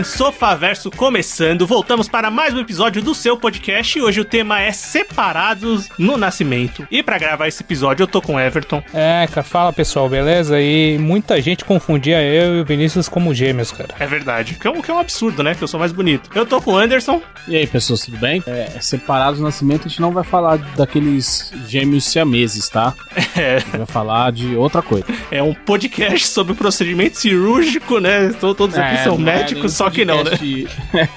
[0.00, 1.66] bem, Sofaverso começando.
[1.66, 6.16] Voltamos para mais um episódio do seu podcast e hoje o tema é Separados no
[6.16, 6.86] Nascimento.
[6.90, 8.82] E para gravar esse episódio eu tô com o Everton.
[8.94, 10.60] É, cara, fala pessoal, beleza?
[10.60, 13.94] E muita gente confundia eu e o Vinícius como gêmeos, cara.
[13.98, 15.54] É verdade, que é um, que é um absurdo, né?
[15.54, 16.30] Que eu sou mais bonito.
[16.34, 17.20] Eu tô com o Anderson.
[17.48, 18.42] E aí, pessoas, tudo bem?
[18.46, 22.94] É, separados no nascimento, a gente não vai falar daqueles gêmeos siameses, tá?
[23.36, 25.06] É, A gente vai falar de outra coisa.
[25.30, 28.30] é um podcast sobre procedimento cirúrgico, né?
[28.40, 30.30] Tô- Todos aqui É, são não é médicos, nenhum só que não, né?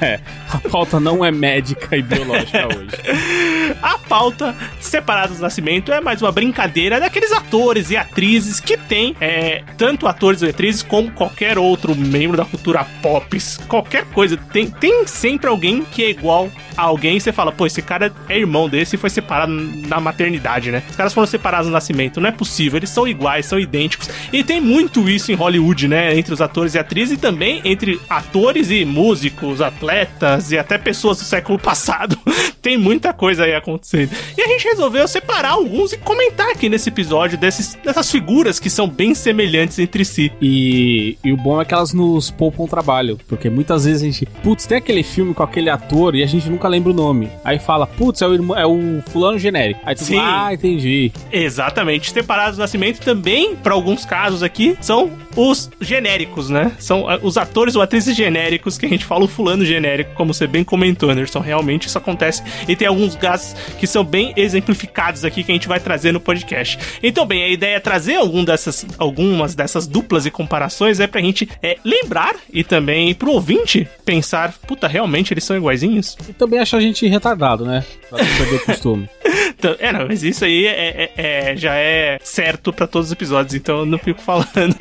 [0.02, 0.20] É,
[0.52, 3.78] a pauta não é médica e biológica hoje.
[3.82, 9.16] A pauta Separados do Nascimento é mais uma brincadeira daqueles atores e atrizes que tem,
[9.22, 14.38] é, tanto atores e atrizes como qualquer outro membro da cultura pop, qualquer coisa.
[14.52, 18.38] Tem, tem sempre alguém que é igual alguém e você fala, pô, esse cara é
[18.38, 20.84] irmão desse e foi separado na maternidade, né?
[20.90, 24.10] Os caras foram separados no nascimento, não é possível, eles são iguais, são idênticos.
[24.32, 26.18] E tem muito isso em Hollywood, né?
[26.18, 31.18] Entre os atores e atrizes e também entre atores e músicos, atletas e até pessoas
[31.18, 32.18] do século passado.
[32.64, 34.12] tem muita coisa aí acontecendo.
[34.38, 38.70] E a gente resolveu separar alguns e comentar aqui nesse episódio desses, dessas figuras que
[38.70, 40.32] são bem semelhantes entre si.
[40.42, 44.26] E, e o bom é que elas nos poupam trabalho, porque muitas vezes a gente,
[44.26, 47.30] putz, tem aquele filme com aquele ator e a gente nunca lembra o nome.
[47.44, 49.80] Aí fala, putz, é o irmão, é o fulano genérico.
[49.86, 50.16] Aí tu Sim.
[50.16, 51.12] fala, ah, entendi.
[51.32, 52.12] Exatamente.
[52.12, 56.72] Separados do nascimento também, para alguns casos aqui, são os genéricos, né?
[56.80, 60.34] São ah, os atores ou atrizes genéricos que a gente fala o fulano genérico, como
[60.34, 61.40] você bem comentou, Anderson.
[61.40, 65.68] Realmente isso acontece e tem alguns casos que são bem exemplificados aqui que a gente
[65.68, 66.78] vai trazer no podcast.
[67.02, 71.22] Então, bem, a ideia é trazer algum dessas, algumas dessas duplas e comparações é pra
[71.22, 76.18] gente é, lembrar e também pro ouvinte pensar, puta, realmente eles são iguaizinhos?
[76.30, 77.84] E também acha a gente retardado, né?
[78.10, 79.10] Pra não perder o costume.
[79.58, 83.14] Então, é, não, mas isso aí é, é- é- já é certo pra todos os
[83.14, 84.76] episódios, então eu não fico falando.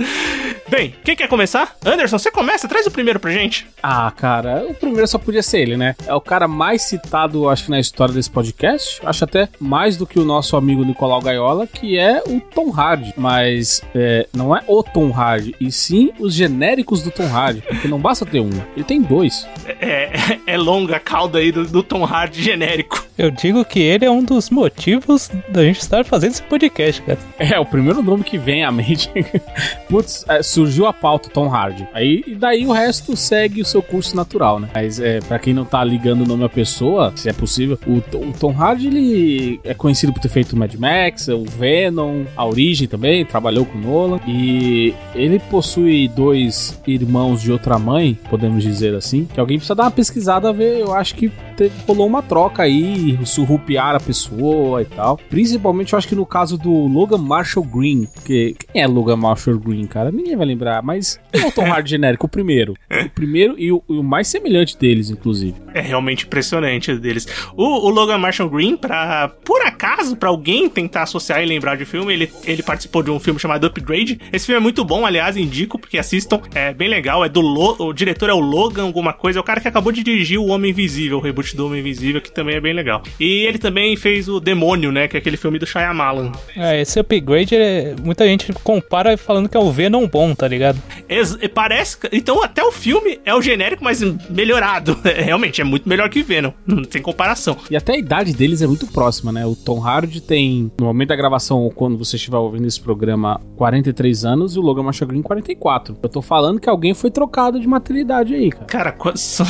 [0.68, 1.76] Bem, quem quer começar?
[1.84, 2.68] Anderson, você começa?
[2.68, 3.66] Traz o primeiro pra gente.
[3.82, 5.94] Ah, cara, o primeiro só podia ser ele, né?
[6.06, 9.00] É o cara mais citado, acho que na história desse podcast.
[9.04, 13.12] Acho até mais do que o nosso amigo Nicolau Gaiola, que é o Tom Hardy.
[13.16, 17.62] Mas é, não é o Tom Hardy, e sim os genéricos do Tom Hardy.
[17.62, 19.46] Porque não basta ter um, ele tem dois.
[19.80, 23.06] É, é longa a cauda aí do, do Tom Hardy genérico.
[23.18, 27.18] Eu digo que ele é um dos motivos da gente estar fazendo esse podcast, cara.
[27.38, 29.10] É, o primeiro nome que vem à mente.
[29.88, 31.86] Putz, é, surgiu a pauta Tom Hardy.
[31.92, 34.68] Aí, e daí o resto segue o seu curso natural, né?
[34.74, 37.98] Mas é, pra quem não tá ligando o nome à pessoa, se é possível, o,
[38.16, 42.88] o Tom Hardy, ele é conhecido por ter feito Mad Max, o Venom, a Origem
[42.88, 44.20] também, trabalhou com Nolan.
[44.26, 49.84] E ele possui dois irmãos de outra mãe, podemos dizer assim, que alguém precisa dar
[49.84, 54.84] uma pesquisada ver, eu acho que teve, rolou uma troca aí, surrupiar a pessoa e
[54.84, 55.18] tal.
[55.28, 59.58] Principalmente, eu acho que no caso do Logan Marshall Green, que quem é Logan Marshall
[59.58, 60.10] Green, cara?
[60.22, 62.26] Ninguém vai lembrar, mas é o Tom Hardy genérico?
[62.26, 62.76] O primeiro.
[62.88, 65.60] O primeiro e o, e o mais semelhante deles, inclusive.
[65.74, 67.26] É realmente impressionante deles.
[67.56, 71.84] O, o Logan Marshall Green, pra, por acaso, pra alguém tentar associar e lembrar de
[71.84, 74.20] filme, ele, ele participou de um filme chamado Upgrade.
[74.32, 76.40] Esse filme é muito bom, aliás, indico, porque assistam.
[76.54, 77.24] É bem legal.
[77.24, 79.38] É do Lo, o diretor é o Logan, alguma coisa.
[79.38, 82.20] É o cara que acabou de dirigir o Homem Invisível, o reboot do Homem Invisível,
[82.20, 83.02] que também é bem legal.
[83.18, 85.08] E ele também fez o Demônio, né?
[85.08, 86.32] Que é aquele filme do Shyamalan.
[86.56, 90.80] É, esse upgrade, é- muita gente compara falando que é o Venom bom, tá ligado?
[91.08, 91.96] Ex- parece.
[92.12, 94.00] Então, até o filme é o genérico, mas
[94.30, 94.98] melhorado.
[95.12, 96.52] É, realmente, é muito melhor que Venom.
[96.66, 97.56] Não tem comparação.
[97.70, 99.46] E até a idade deles é muito próxima, né?
[99.46, 103.40] O Tom Hardy tem, no momento da gravação, ou quando você estiver ouvindo esse programa,
[103.56, 105.96] 43 anos e o Logan Marshall Green 44.
[106.02, 108.64] Eu tô falando que alguém foi trocado de maternidade aí, cara.
[108.66, 109.44] Cara, só,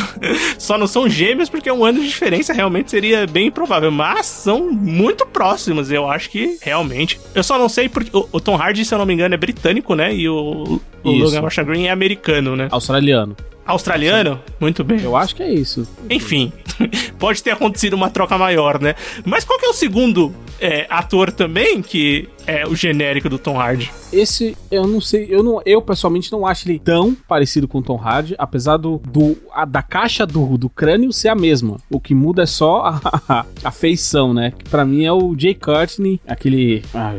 [0.59, 4.71] só não são gêmeos porque um ano de diferença realmente seria bem improvável, mas são
[4.71, 7.21] muito próximos, eu acho que realmente.
[7.35, 9.39] Eu só não sei porque o, o Tom Hardy, se eu não me engano, é
[9.39, 10.15] britânico, né?
[10.15, 11.11] E o, o.
[11.11, 12.69] Logan Marshall Green é americano, né?
[12.71, 13.37] Australiano.
[13.67, 14.41] Australiano?
[14.61, 15.01] Muito bem.
[15.03, 15.87] Eu acho que é isso.
[16.11, 16.53] Enfim,
[17.19, 18.95] pode ter acontecido uma troca maior, né?
[19.25, 23.59] Mas qual que é o segundo é, ator também que é o genérico do Tom
[23.61, 23.91] Hardy?
[24.13, 27.83] Esse, eu não sei, eu, não, eu pessoalmente não acho ele tão parecido com o
[27.83, 31.77] Tom Hardy, apesar do, do a- da caixa do, do crânio ser a mesma.
[31.89, 34.53] O que muda é só a, a feição, né?
[34.59, 36.83] Que pra mim é o Jay Courtney, aquele.
[36.95, 37.13] Ah,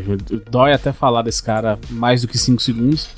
[0.52, 3.10] dói até falar desse cara mais do que 5 segundos.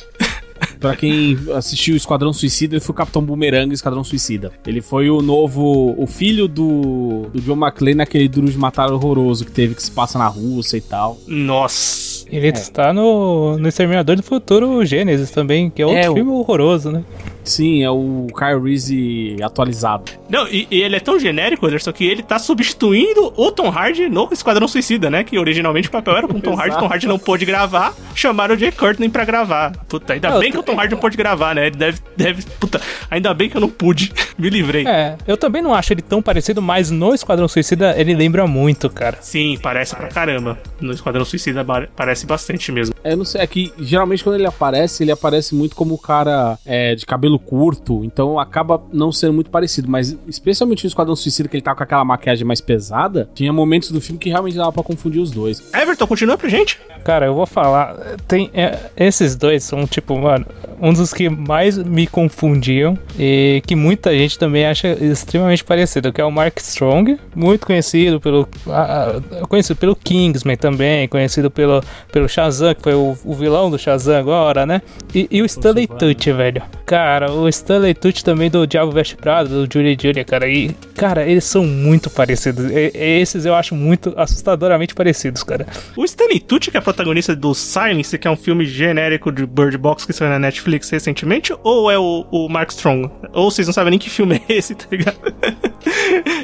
[0.79, 4.51] Pra quem assistiu Esquadrão Suicida, ele foi o Capitão Boomerang Esquadrão Suicida.
[4.67, 5.95] Ele foi o novo.
[5.97, 9.91] o filho do, do John McClane naquele Duro de Matar horroroso que teve que se
[9.91, 11.17] passa na Rússia e tal.
[11.27, 12.25] Nossa.
[12.31, 16.31] Ele está no, no Exterminador do Futuro Gênesis também, que é outro É, o- filme
[16.31, 17.03] horroroso, né?
[17.45, 20.11] Sim, é o Kyle Reese atualizado.
[20.29, 24.09] Não, e, e ele é tão genérico, Anderson, que ele tá substituindo o Tom Hardy
[24.09, 25.23] no Esquadrão Suicida, né?
[25.23, 28.55] Que originalmente o papel era com o Tom Hardy, Tom Hardy não pôde gravar, chamaram
[28.55, 29.71] o Jay Courtney pra gravar.
[29.87, 31.67] Puta, ainda Não, bem que o Tom Hardy não pôde gravar, né?
[31.67, 32.43] Ele deve, deve.
[32.59, 34.11] Puta, ainda bem que eu não pude.
[34.37, 34.85] Me livrei.
[34.87, 38.89] É, eu também não acho ele tão parecido, mas no Esquadrão Suicida ele lembra muito,
[38.89, 39.17] cara.
[39.21, 40.57] Sim, parece pra caramba.
[40.81, 41.65] No Esquadrão Suicida
[41.95, 42.95] parece bastante mesmo.
[43.03, 45.97] É, eu não sei, é que geralmente quando ele aparece, ele aparece muito como o
[45.97, 51.15] cara é, de cabelo curto, então acaba não sendo muito parecido, mas especialmente no Esquadrão
[51.15, 54.57] Suicida, que ele tá com aquela maquiagem mais pesada, tinha momentos do filme que realmente
[54.57, 55.61] dava pra confundir os dois.
[55.73, 56.79] Everton, continua pra gente.
[57.03, 57.95] Cara, eu vou falar.
[58.27, 60.45] Tem, é, esses dois são, tipo, mano,
[60.79, 66.21] um dos que mais me confundiam e que muita gente também acha extremamente parecido, que
[66.21, 68.47] é o Mark Strong, muito conhecido pelo.
[68.67, 71.81] ah, conhecido pelo Kingsman também, conhecido pelo,
[72.11, 74.81] pelo Shazam, que foi o, o vilão do Shazam agora, né?
[75.13, 76.61] E, e o Stanley Tucci, velho.
[76.85, 80.47] Cara, o Stanley Tucci também do Diabo Veste Prado, do Julie Julia, cara.
[80.47, 82.71] E, cara, eles são muito parecidos.
[82.71, 85.67] E- esses eu acho muito assustadoramente parecidos, cara.
[85.95, 89.77] O Stanley Tucci, que é protagonista do Silence, que é um filme genérico de Bird
[89.77, 93.09] Box que saiu na Netflix recentemente, ou é o, o Mark Strong?
[93.33, 95.17] Ou vocês não sabem nem que filme é esse, tá ligado?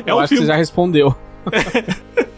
[0.05, 0.45] É eu um acho que filme.
[0.45, 1.15] você já respondeu.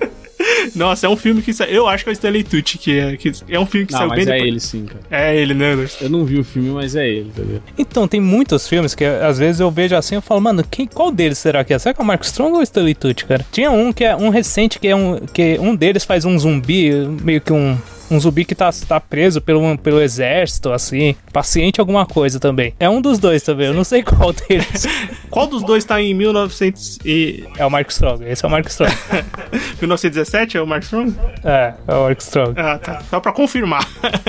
[0.75, 1.65] Nossa, é um filme que sa...
[1.65, 3.99] eu acho que é o Stanley Tucci, que é, que é um filme que Não,
[3.99, 4.47] saiu mas bem é depois.
[4.49, 4.99] ele sim, cara.
[5.11, 5.73] É ele, né?
[5.73, 6.05] Anderson?
[6.05, 7.61] Eu não vi o filme, mas é ele, entendeu?
[7.77, 11.11] Então, tem muitos filmes que às vezes eu vejo assim e falo, mano, quem, qual
[11.11, 11.79] deles será que é?
[11.79, 13.45] Será que é o Mark Strong ou o Stanley Tucci, cara?
[13.51, 16.91] Tinha um que é um recente que é um que um deles faz um zumbi,
[17.21, 17.77] meio que um
[18.15, 21.15] um zumbi que tá, tá preso pelo, pelo exército, assim.
[21.31, 22.74] Paciente alguma coisa também.
[22.80, 24.88] É um dos dois também, eu não sei qual deles.
[25.33, 27.44] Qual dos dois tá em 1900 e...
[27.57, 28.94] É o Mark Strong, esse é o Mark Strong.
[29.81, 30.57] 1917?
[30.57, 31.15] É o Mark Strong?
[31.44, 32.54] é, é o Mark Strong.
[32.60, 33.01] Ah, tá.
[33.10, 33.88] Só pra confirmar.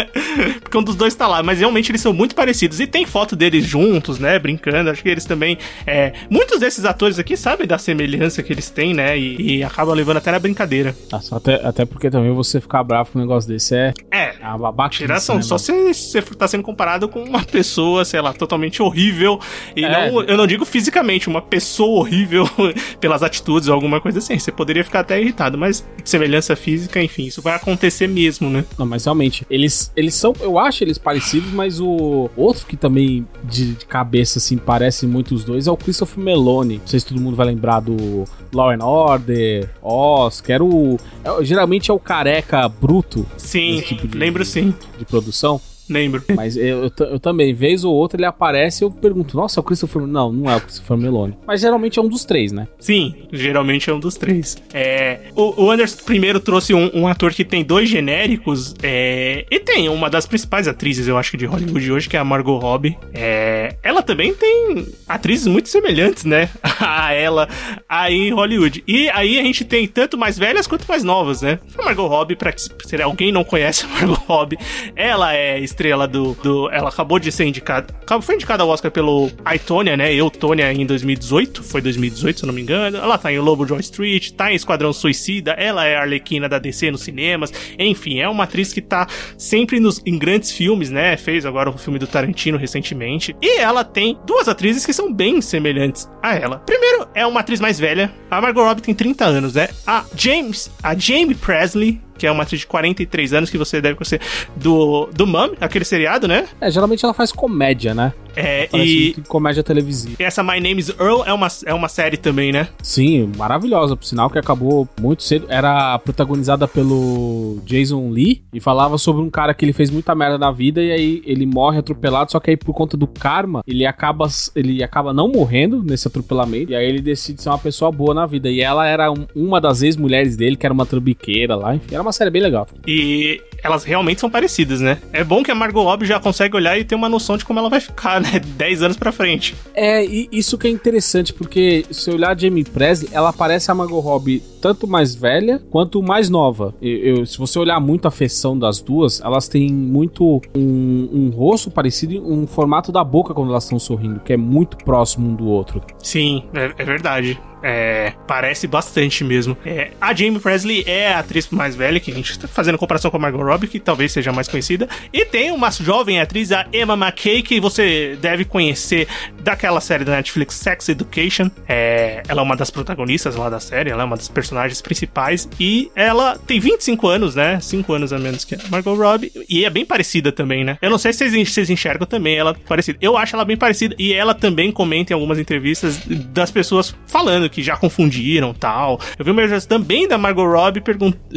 [0.63, 1.43] Porque um dos dois tá lá.
[1.43, 2.81] Mas realmente eles são muito parecidos.
[2.81, 4.39] E tem foto deles juntos, né?
[4.39, 4.91] Brincando.
[4.91, 5.59] Acho que eles também.
[5.87, 6.13] É...
[6.31, 9.19] Muitos desses atores aqui sabem da semelhança que eles têm, né?
[9.19, 10.95] E, e acabam levando até na brincadeira.
[11.13, 14.35] Ah, só até, até porque também você ficar bravo com um negócio desse é É.
[14.43, 14.95] a babaca.
[14.95, 19.39] Tiração, só se você tá sendo comparado com uma pessoa, sei lá, totalmente horrível.
[19.77, 19.91] E É.
[20.11, 22.49] não, eu não digo fisicamente, uma pessoa horrível
[23.01, 24.39] pelas atitudes ou alguma coisa assim.
[24.39, 28.65] Você poderia ficar até irritado, mas semelhança física, enfim, isso vai acontecer mesmo, né?
[28.79, 33.27] Não, mas realmente, eles, eles são, eu acho eles parecidos, mas o outro que também
[33.43, 36.79] de, de cabeça assim parece muito os dois é o Christopher Meloni.
[36.79, 40.97] Não sei se todo mundo vai lembrar do Law and Order, Oz, que era o
[41.25, 45.61] é- geralmente é o careca bruto Sim, Esse tipo de- lembro sim, de produção.
[45.89, 46.23] Lembro.
[46.35, 49.61] Mas eu, eu, eu também, vez ou outra ele aparece e eu pergunto, nossa, é
[49.61, 51.37] o Christopher Não, não é o Christopher Meloni.
[51.47, 52.69] Mas geralmente é um dos três, né?
[52.79, 54.57] Sim, geralmente é um dos três.
[54.73, 59.61] É, o, o Anderson primeiro trouxe um, um ator que tem dois genéricos, é, e
[59.61, 62.97] tem uma das principais atrizes, eu acho de Hollywood hoje, que é a Margot Robbie.
[63.13, 67.49] É, ela também tem atrizes muito semelhantes, né, a ela
[67.89, 68.83] aí em Hollywood.
[68.87, 71.59] E aí a gente tem tanto mais velhas quanto mais novas, né.
[71.77, 74.59] A Margot Robbie, pra que se alguém não conhece a Margot Robbie,
[74.95, 77.93] ela é estrela do, do ela acabou de ser indicada,
[78.23, 82.45] foi indicada ao Oscar pelo I, Tonya, né, Eu, Tônia, em 2018, foi 2018, se
[82.45, 82.97] eu não me engano.
[82.97, 86.59] Ela tá em Lobo de Street, tá em Esquadrão Suicida, ela é a Arlequina da
[86.59, 89.07] DC nos cinemas, enfim, é uma atriz que tá
[89.37, 93.85] sempre nos, em grandes filmes, né, fez agora o filme do Tarantino recentemente, e ela
[93.85, 96.59] tem duas atrizes que são bem semelhantes a ela.
[96.59, 100.71] Primeiro, é uma atriz mais velha, a Margot Robbie tem 30 anos, né, a James,
[100.83, 104.21] a Jamie Presley, que é uma atriz de 43 anos que você deve conhecer
[104.57, 106.47] do, do Mum, aquele seriado, né?
[106.61, 108.13] É, geralmente ela faz comédia, né?
[108.37, 110.17] É, e comédia televisiva.
[110.19, 112.69] essa My Name is Earl é uma, é uma série também, né?
[112.83, 115.47] Sim, maravilhosa, por sinal que acabou muito cedo.
[115.49, 120.37] Era protagonizada pelo Jason Lee e falava sobre um cara que ele fez muita merda
[120.39, 123.87] na vida e aí ele morre atropelado, só que aí por conta do karma, ele
[123.87, 128.15] acaba ele acaba não morrendo nesse atropelamento e aí ele decide ser uma pessoa boa
[128.15, 128.49] na vida.
[128.51, 132.03] E ela era um- uma das ex-mulheres dele, que era uma trambiqueira lá, enfim, era
[132.05, 132.67] uma série bem legal.
[132.87, 134.99] E elas realmente são parecidas, né?
[135.13, 137.59] É bom que a Margot Robbie já consegue olhar e ter uma noção de como
[137.59, 138.39] ela vai ficar, né?
[138.39, 139.55] 10 anos pra frente.
[139.75, 143.71] É, e isso que é interessante, porque se eu olhar a Jamie Presley, ela parece
[143.71, 146.75] a Margot Robbie tanto mais velha quanto mais nova.
[146.81, 151.31] Eu, eu- se você olhar muito a feição das duas, elas têm muito um, um
[151.35, 155.29] rosto parecido e um formato da boca quando elas estão sorrindo, que é muito próximo
[155.31, 155.83] um do outro.
[156.03, 157.39] Sim, é, é verdade.
[157.67, 159.57] É, parece bastante mesmo.
[159.65, 163.11] É, a Jamie Presley é a atriz mais velha, que a gente tá fazendo comparação
[163.11, 164.87] com a Margot Robbie, que talvez seja mais conhecida.
[165.11, 169.09] E tem uma jovem atriz, a Emma McKay, que você deve conhecer
[169.41, 171.51] daquela série da Netflix Sex Education.
[171.67, 175.49] É, ela é uma das protagonistas lá da série, ela é uma das personagens principais.
[175.59, 177.59] E ela tem 25 anos, né?
[177.61, 179.33] 5 anos a menos que a Margot Robbie.
[179.49, 180.77] E é bem parecida também, né?
[180.83, 182.99] Eu não sei se vocês enxergam também ela parecida.
[183.01, 183.95] Eu acho ela bem parecida.
[183.99, 188.99] E ela também comenta em algumas entrevistas das pessoas falando que já confundiram tal.
[189.17, 190.83] Eu vi uma entrevista também da Margot Robbie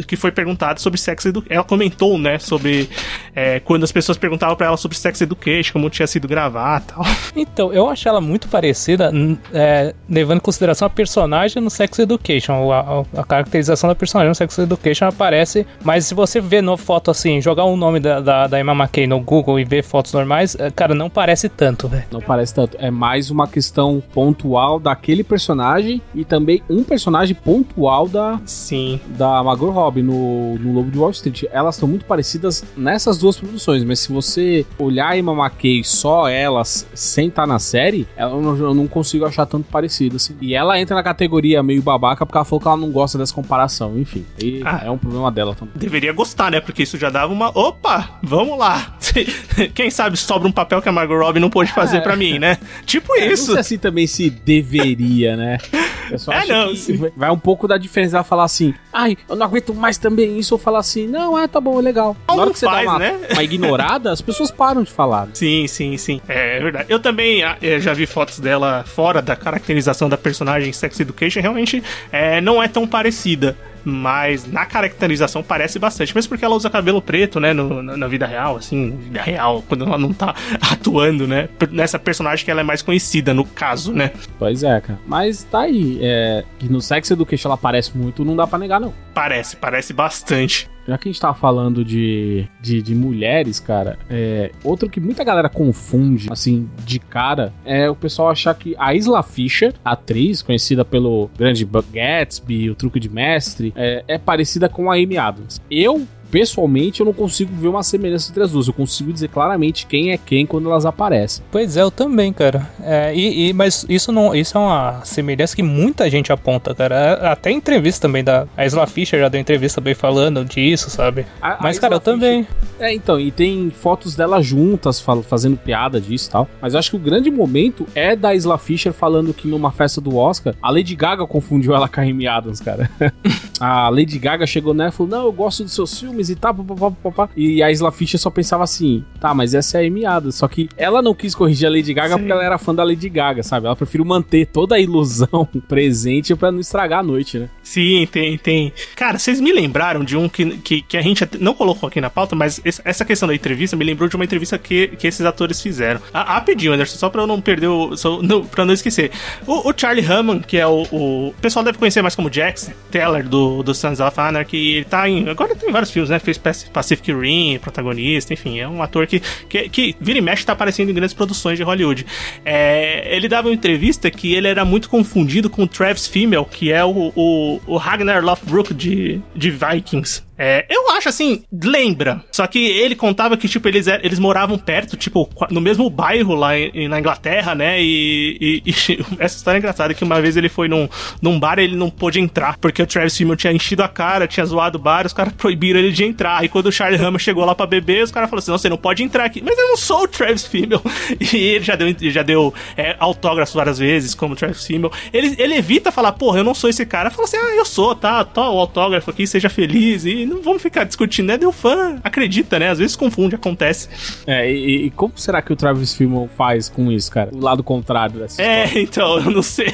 [0.06, 1.54] que foi perguntada sobre Sex Education.
[1.54, 2.38] Ela comentou, né?
[2.38, 2.88] Sobre
[3.34, 7.04] é, quando as pessoas perguntavam para ela sobre Sex Education, como tinha sido gravar tal.
[7.36, 9.12] Então, eu acho ela muito parecida,
[9.52, 12.72] é, levando em consideração a personagem no Sex Education.
[12.72, 16.76] A, a, a, caracterização da personagem no Sex Education aparece, mas se você ver no
[16.76, 20.12] foto assim, jogar o nome da, da, da Emma McKay no Google e ver fotos
[20.12, 22.06] normais, é, cara, não parece tanto, velho.
[22.10, 22.76] Não parece tanto.
[22.80, 28.40] É mais uma questão pontual daquele personagem e também um personagem pontual da.
[28.44, 29.00] Sim.
[29.16, 31.44] Da Margot Robbie no, no Lobo de Wall Street.
[31.50, 36.28] Elas estão muito parecidas nessas duas produções, mas se você olhar a Emma McKay só
[36.28, 40.36] elas sem estar tá na série, eu não, eu não consigo achar tanto parecido assim.
[40.40, 43.34] E ela entra na categoria meio babaca porque ela falou que ela não gosta dessa
[43.34, 43.98] comparação.
[43.98, 44.24] Enfim,
[44.64, 45.74] ah, é um problema dela também.
[45.76, 46.60] Deveria gostar, né?
[46.60, 47.48] Porque isso já dava uma.
[47.48, 48.96] Opa, vamos lá.
[49.74, 52.00] Quem sabe sobra um papel que a Margot Robbie não pôde fazer é.
[52.00, 52.58] para mim, né?
[52.84, 53.48] Tipo é, isso.
[53.48, 55.58] Não sei assim também se deveria, né?
[56.10, 57.10] Eu só é, acho não, que sim.
[57.16, 60.54] vai um pouco da diferença dela falar assim, ai, eu não aguento mais também isso,
[60.54, 62.16] ou falar assim, não, é, tá bom, é legal.
[62.26, 63.20] Na hora que você faz, dá uma, né?
[63.32, 65.28] uma ignorada, as pessoas param de falar.
[65.34, 66.20] Sim, sim, sim.
[66.28, 66.86] É verdade.
[66.88, 71.40] Eu também ah, eu já vi fotos dela fora da caracterização da personagem Sex Education,
[71.40, 76.70] realmente é, não é tão parecida mas na caracterização parece bastante, mesmo porque ela usa
[76.70, 80.34] cabelo preto, né, no, na, na, vida real, assim, vida real, quando ela não tá
[80.72, 84.12] atuando, né, nessa personagem que ela é mais conhecida, no caso, né.
[84.38, 84.98] Pois é, cara.
[85.06, 88.80] Mas tá aí, é, que no Sex Education ela parece muito, não dá para negar,
[88.80, 88.94] não.
[89.14, 90.68] Parece, parece bastante.
[90.88, 95.22] Já que a gente tá falando de, de, de mulheres, cara, é, outro que muita
[95.22, 100.86] galera confunde, assim, de cara, é o pessoal achar que a Isla Fisher, atriz conhecida
[100.86, 105.60] pelo grande Gatsby, o Truque de Mestre, é, é parecida com a Amy Adams.
[105.70, 108.66] Eu pessoalmente eu não consigo ver uma semelhança entre as duas.
[108.66, 111.44] Eu consigo dizer claramente quem é quem quando elas aparecem.
[111.50, 112.70] Pois é, eu também, cara.
[112.82, 116.94] É, e, e, mas isso não, isso é uma semelhança que muita gente aponta, cara.
[116.94, 121.26] É, até entrevista também da a Isla Fisher já deu entrevista bem falando disso, sabe?
[121.40, 122.14] A, mas, a cara, eu Fischer...
[122.14, 122.46] também.
[122.78, 126.48] É, então, e tem fotos delas juntas fazendo piada disso e tal.
[126.60, 130.00] Mas eu acho que o grande momento é da Isla Fisher falando que numa festa
[130.00, 132.90] do Oscar, a Lady Gaga confundiu ela com a Amy Adams, cara.
[133.60, 136.34] a Lady Gaga chegou nela e falou: Não, eu gosto dos seus filmes filmes e
[136.34, 137.32] tal, papapá, papapá.
[137.36, 140.34] E a Isla Fisher só pensava assim, tá, mas essa é a Amy Adams.
[140.34, 142.18] Só que ela não quis corrigir a Lady Gaga Sim.
[142.18, 143.66] porque ela era fã da Lady Gaga, sabe?
[143.66, 147.48] Ela preferiu manter toda a ilusão presente para não estragar a noite, né?
[147.62, 148.72] Sim, tem, tem.
[148.96, 152.10] Cara, vocês me lembraram de um que, que, que, a gente não colocou aqui na
[152.10, 155.60] pauta, mas essa questão da entrevista me lembrou de uma entrevista que, que esses atores
[155.60, 156.00] fizeram.
[156.12, 157.96] A, pediu, Anderson, só pra eu não perder o.
[157.96, 159.10] Só, não, pra não esquecer.
[159.46, 161.34] O, o Charlie Hammond, que é o, o, o.
[161.40, 165.28] pessoal deve conhecer mais como Jax Teller do, do Sons of Anarchy, ele tá em.
[165.28, 166.18] Agora tem vários filmes, né?
[166.18, 170.52] Fez Pacific Rim, protagonista, enfim, é um ator que, que, que vira e mexe tá
[170.52, 172.06] aparecendo em grandes produções de Hollywood.
[172.44, 176.72] É, ele dava uma entrevista que ele era muito confundido com o Travis Fimmel, que
[176.72, 180.27] é o, o, o Ragnar Lothbrok de, de Vikings.
[180.38, 182.22] É, eu acho assim, lembra.
[182.30, 186.56] Só que ele contava que, tipo, eles, eles moravam perto, tipo, no mesmo bairro lá
[186.56, 187.82] em, na Inglaterra, né?
[187.82, 190.88] E, e, e, essa história é engraçada, que uma vez ele foi num,
[191.20, 194.28] num bar e ele não pôde entrar, porque o Travis Fimmel tinha enchido a cara,
[194.28, 196.38] tinha zoado o bar, os caras proibiram ele de entrar.
[196.38, 198.68] Aí quando o Charlie Hammer chegou lá pra beber, os caras falaram assim, não, você
[198.68, 199.42] não pode entrar aqui.
[199.44, 200.80] Mas eu não sou o Travis Fimmel.
[201.32, 204.92] E ele já deu, já deu é, autógrafos várias vezes, como o Travis Fimmel.
[205.12, 207.10] Ele, ele evita falar, porra, eu não sou esse cara.
[207.10, 210.04] Fala assim, ah, eu sou, tá, tô o autógrafo aqui, seja feliz.
[210.04, 211.38] E não vamos ficar discutindo, né?
[211.38, 212.68] Deu fã, acredita, né?
[212.68, 213.88] Às vezes confunde, acontece.
[214.26, 217.30] É, e, e como será que o Travis Fimmel faz com isso, cara?
[217.32, 218.82] O lado contrário dessa É, história.
[218.82, 219.72] então, eu não sei.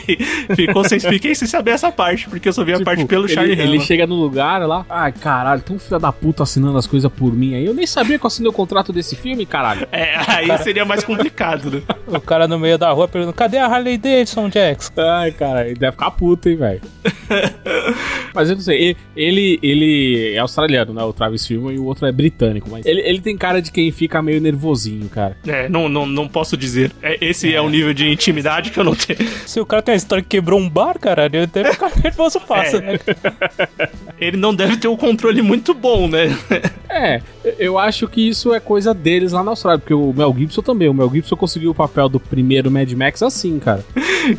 [0.54, 3.24] Ficou sem, fiquei sem saber essa parte, porque eu só vi tipo, a parte pelo
[3.26, 6.86] ele, Charlie Ele chega no lugar lá, ai, caralho, tão filho da puta assinando as
[6.86, 7.64] coisas por mim aí.
[7.66, 9.86] Eu nem sabia que eu assinei o contrato desse filme, caralho.
[9.92, 10.62] É, aí cara...
[10.62, 11.82] seria mais complicado, né?
[12.06, 14.92] o cara no meio da rua perguntando, cadê a Harley Davidson, Jax?
[14.96, 16.80] Ai, cara, ele deve ficar puto, hein, velho.
[18.34, 21.02] Mas eu não sei, ele, ele é australiano, né?
[21.02, 22.68] O Travis Fimmel e o outro é britânico.
[22.70, 25.36] Mas ele, ele tem cara de quem fica meio nervosinho, cara.
[25.46, 26.92] É, não, não, não posso dizer.
[27.02, 27.60] É, esse é.
[27.60, 29.28] o nível de intimidade que eu não tenho.
[29.46, 32.40] Se o cara tem a história que quebrou um bar, cara, ele deve ficar nervoso
[32.40, 32.80] fácil, É.
[32.92, 32.98] né?
[34.18, 36.36] Ele não deve ter um controle muito bom, né?
[36.96, 37.20] É,
[37.58, 40.88] eu acho que isso é coisa deles lá na Austrália, porque o Mel Gibson também.
[40.88, 43.84] O Mel Gibson conseguiu o papel do primeiro Mad Max assim, cara.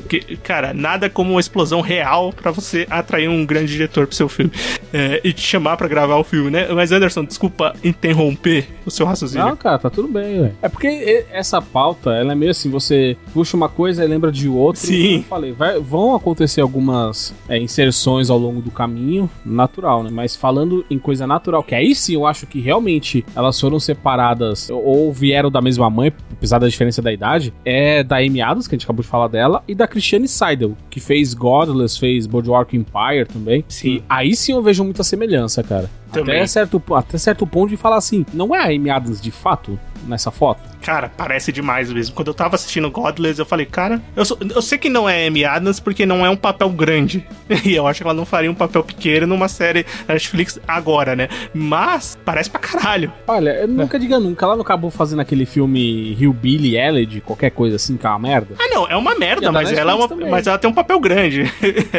[0.08, 4.30] Que, cara, nada como uma explosão real pra você atrair um grande diretor pro seu
[4.30, 4.54] filme
[4.94, 6.68] é, e te chamar pra gravar o filme, né?
[6.74, 9.46] Mas Anderson, desculpa interromper o seu raciocínio.
[9.46, 10.54] Não, cara, tá tudo bem, velho.
[10.62, 14.48] É porque essa pauta, ela é meio assim, você puxa uma coisa e lembra de
[14.50, 14.82] outra.
[14.82, 15.04] Sim.
[15.06, 20.10] Como eu falei, vai- vão acontecer algumas é, inserções ao longo do caminho, natural, né?
[20.12, 24.70] Mas falando em coisa natural, que aí sim eu acho que realmente elas foram separadas
[24.70, 28.76] ou vieram da mesma mãe, apesar da diferença da idade, é da Amy Adams, que
[28.76, 32.76] a gente acabou de falar dela, e da Christiane Seidel, que fez Godless, fez Boardwalk
[32.76, 33.64] Empire também.
[33.68, 33.88] Sim.
[33.96, 35.85] E aí sim eu vejo muita semelhança, cara.
[36.12, 36.38] Também.
[36.38, 39.80] Até certo, até certo ponto de falar assim, não é a Amy Adams de fato
[40.06, 40.62] nessa foto?
[40.82, 42.16] Cara, parece demais mesmo.
[42.16, 45.28] Quando eu tava assistindo Godless, eu falei, cara, eu, sou- eu sei que não é
[45.28, 47.26] Amy Adams porque não é um papel grande.
[47.66, 51.16] E eu acho que ela não faria um papel pequeno numa série da Netflix agora,
[51.16, 51.28] né?
[51.54, 53.12] Mas parece pra caralho.
[53.28, 54.46] Olha, eu nunca diga nunca.
[54.46, 58.56] Ela não acabou fazendo aquele filme Hillbilly Elegy, qualquer coisa assim, que é uma merda.
[58.60, 60.30] Ah, não, é uma merda, da mas ela, é uma, também.
[60.30, 61.44] mas ela tem um papel grande.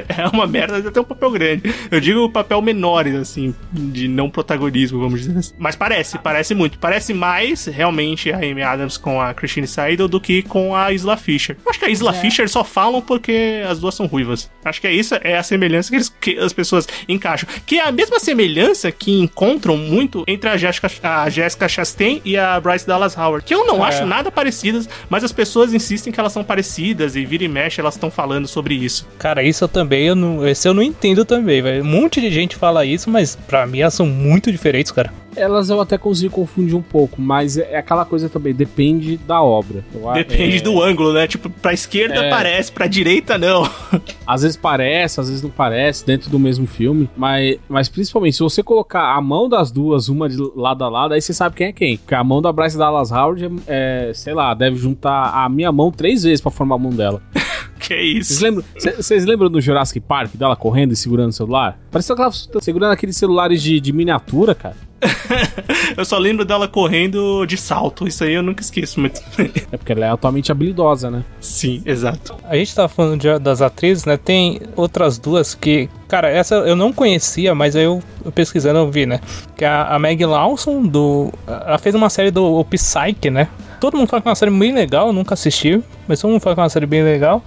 [0.08, 1.74] é uma merda, mas ela tem um papel grande.
[1.90, 5.54] Eu digo papel menores, assim, de não protagonismo, vamos dizer assim.
[5.58, 6.78] Mas parece, parece muito.
[6.78, 7.95] Parece mais, realmente,
[8.32, 11.56] a Amy Adams com a Christine Seidel do que com a Isla Fisher.
[11.64, 14.50] Eu acho que a Isla Fisher só falam porque as duas são ruivas.
[14.64, 17.48] Acho que é isso, é a semelhança que, eles- que as pessoas encaixam.
[17.64, 22.36] Que é a mesma semelhança que encontram muito entre a Jessica, a Jessica Chastain e
[22.36, 23.44] a Bryce Dallas Howard.
[23.44, 23.88] Que eu não É.
[23.88, 27.80] acho nada parecidas, mas as pessoas insistem que elas são parecidas e vira e mexe
[27.80, 29.06] elas estão falando sobre isso.
[29.18, 31.82] Cara, isso eu também, eu não, esse eu não entendo também, velho.
[31.82, 35.12] Um monte de gente fala isso, mas pra mim elas são muito diferentes, cara.
[35.36, 39.84] Elas eu até consigo confundir um pouco, mas é aquela coisa também, depende da obra.
[39.94, 41.26] Eu Depende é, do ângulo, né?
[41.26, 42.30] Tipo, pra esquerda É.
[42.30, 43.68] parece, pra direita não.
[44.26, 47.08] Às vezes parece, às vezes não parece, dentro do mesmo filme.
[47.16, 51.14] Mas, mas principalmente, se você colocar a mão das duas, uma de lado a lado,
[51.14, 51.96] aí você sabe quem é quem.
[51.96, 55.70] Porque a mão da Bryce Dallas Howard é, é, sei lá, deve juntar a minha
[55.70, 57.22] mão três vezes pra formar a mão dela.
[57.78, 58.42] que Vocês isso.
[58.44, 61.78] lembram, cê- vocês lembram do Jurassic Park, dela correndo e segurando o celular?
[61.90, 64.74] Parecia que ela segurando aqueles celulares de, de miniatura, cara.
[65.96, 68.06] Eu só lembro dela correndo de salto.
[68.06, 69.20] Isso aí eu nunca esqueço muito.
[69.72, 71.24] É porque ela é atualmente habilidosa, né?
[71.40, 72.34] Sim, exato.
[72.44, 74.16] A gente tava falando de- das atrizes, né?
[74.16, 78.90] Tem outras duas que, cara, essa eu não conhecia, mas aí eu, eu pesquisando eu
[78.90, 79.20] vi, né?
[79.56, 81.32] Que é a, a Meg Lawson, do.
[81.46, 83.48] Ela fez uma série do Psyche, né?
[83.80, 86.40] Todo mundo fala que é uma série bem legal, eu nunca assisti, mas todo mundo
[86.40, 87.42] fala que é uma série bem legal.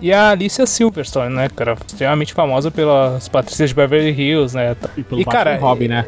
[0.00, 1.76] E a Alicia Silverstone, né, cara?
[1.86, 4.76] Extremamente famosa pelas Patrícias de Beverly Hills, né?
[4.96, 6.06] E pelo E, cara, Robin, né?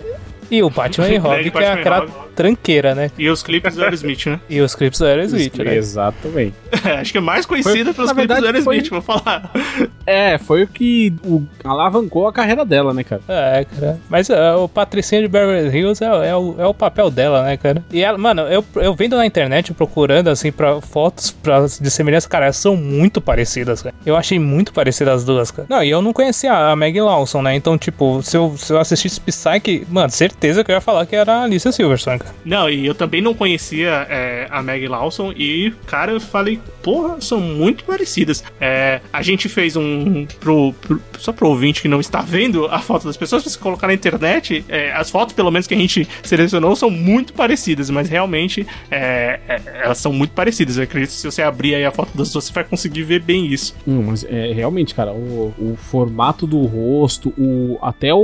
[0.50, 2.12] E o Batman e Robin, que é aquela Robin.
[2.36, 3.10] Tranqueira, né?
[3.18, 4.38] E os clipes do Aerosmith, né?
[4.48, 5.74] E os clipes do Aerosmith, né?
[5.76, 6.54] Exatamente.
[7.00, 9.50] Acho que é mais conhecida Foi- pelos clipes do verdade, foi- Aerosmith, vou falar.
[10.08, 13.20] É, foi o que o- alavancou a carreira dela, né, cara?
[13.26, 13.98] É, cara.
[14.08, 17.56] Mas é, o Patricinha de Beverly Hills é, é o, é o papel dela, né,
[17.56, 17.82] cara?
[17.92, 22.28] E ela, mano, eu, eu vendo na internet procurando, assim, pra fotos pra, de semelhança,
[22.28, 23.92] cara, elas são muito parecidas, cara.
[24.06, 25.66] Eu achei muito parecidas as duas, cara.
[25.68, 27.56] Não, e eu não conhecia a Meg Lawson, né?
[27.56, 31.16] Então, tipo, se eu, se eu assistisse Psyche, mano, certeza que eu ia falar que
[31.16, 32.25] era a Alicia Silverstone, cara.
[32.44, 37.20] Não, e eu também não conhecia é, a Meg Lawson e, cara, eu falei, porra,
[37.20, 38.42] são muito parecidas.
[38.60, 40.26] É, a gente fez um.
[40.40, 43.58] Pro, pro- só pro ouvinte que não está vendo a foto das pessoas, se você
[43.58, 47.88] colocar na internet, é, as fotos, pelo menos que a gente selecionou, são muito parecidas,
[47.90, 50.76] mas realmente é, é, elas são muito parecidas.
[50.76, 53.20] Eu acredito que se você abrir aí a foto das duas, você vai conseguir ver
[53.22, 53.74] bem isso.
[53.86, 58.18] Hum, mas é realmente, cara, o, o formato do rosto, o, até o,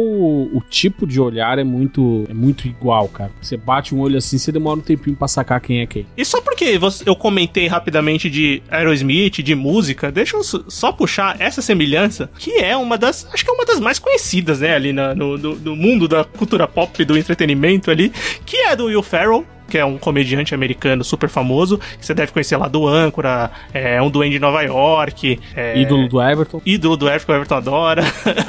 [0.53, 3.31] o tipo de olhar é muito, é muito igual, cara.
[3.41, 6.07] Você bate um olho assim, você demora um tempinho pra sacar quem é quem.
[6.17, 11.63] E só porque eu comentei rapidamente de Aerosmith, de música, deixa eu só- puxar essa
[11.63, 15.15] semelhança, que é uma das, acho que é uma das mais conhecidas, né, ali na-
[15.15, 18.13] no, no- no mundo da cultura pop, do entretenimento ali,
[18.45, 22.31] que é do Will Ferrell, que é um comediante americano super famoso, que você deve
[22.31, 26.61] conhecer lá do Âncora, é um duende de Nova York, é, Ídolo do Everton.
[26.67, 28.03] ídolo do Everton, que o Everton adora.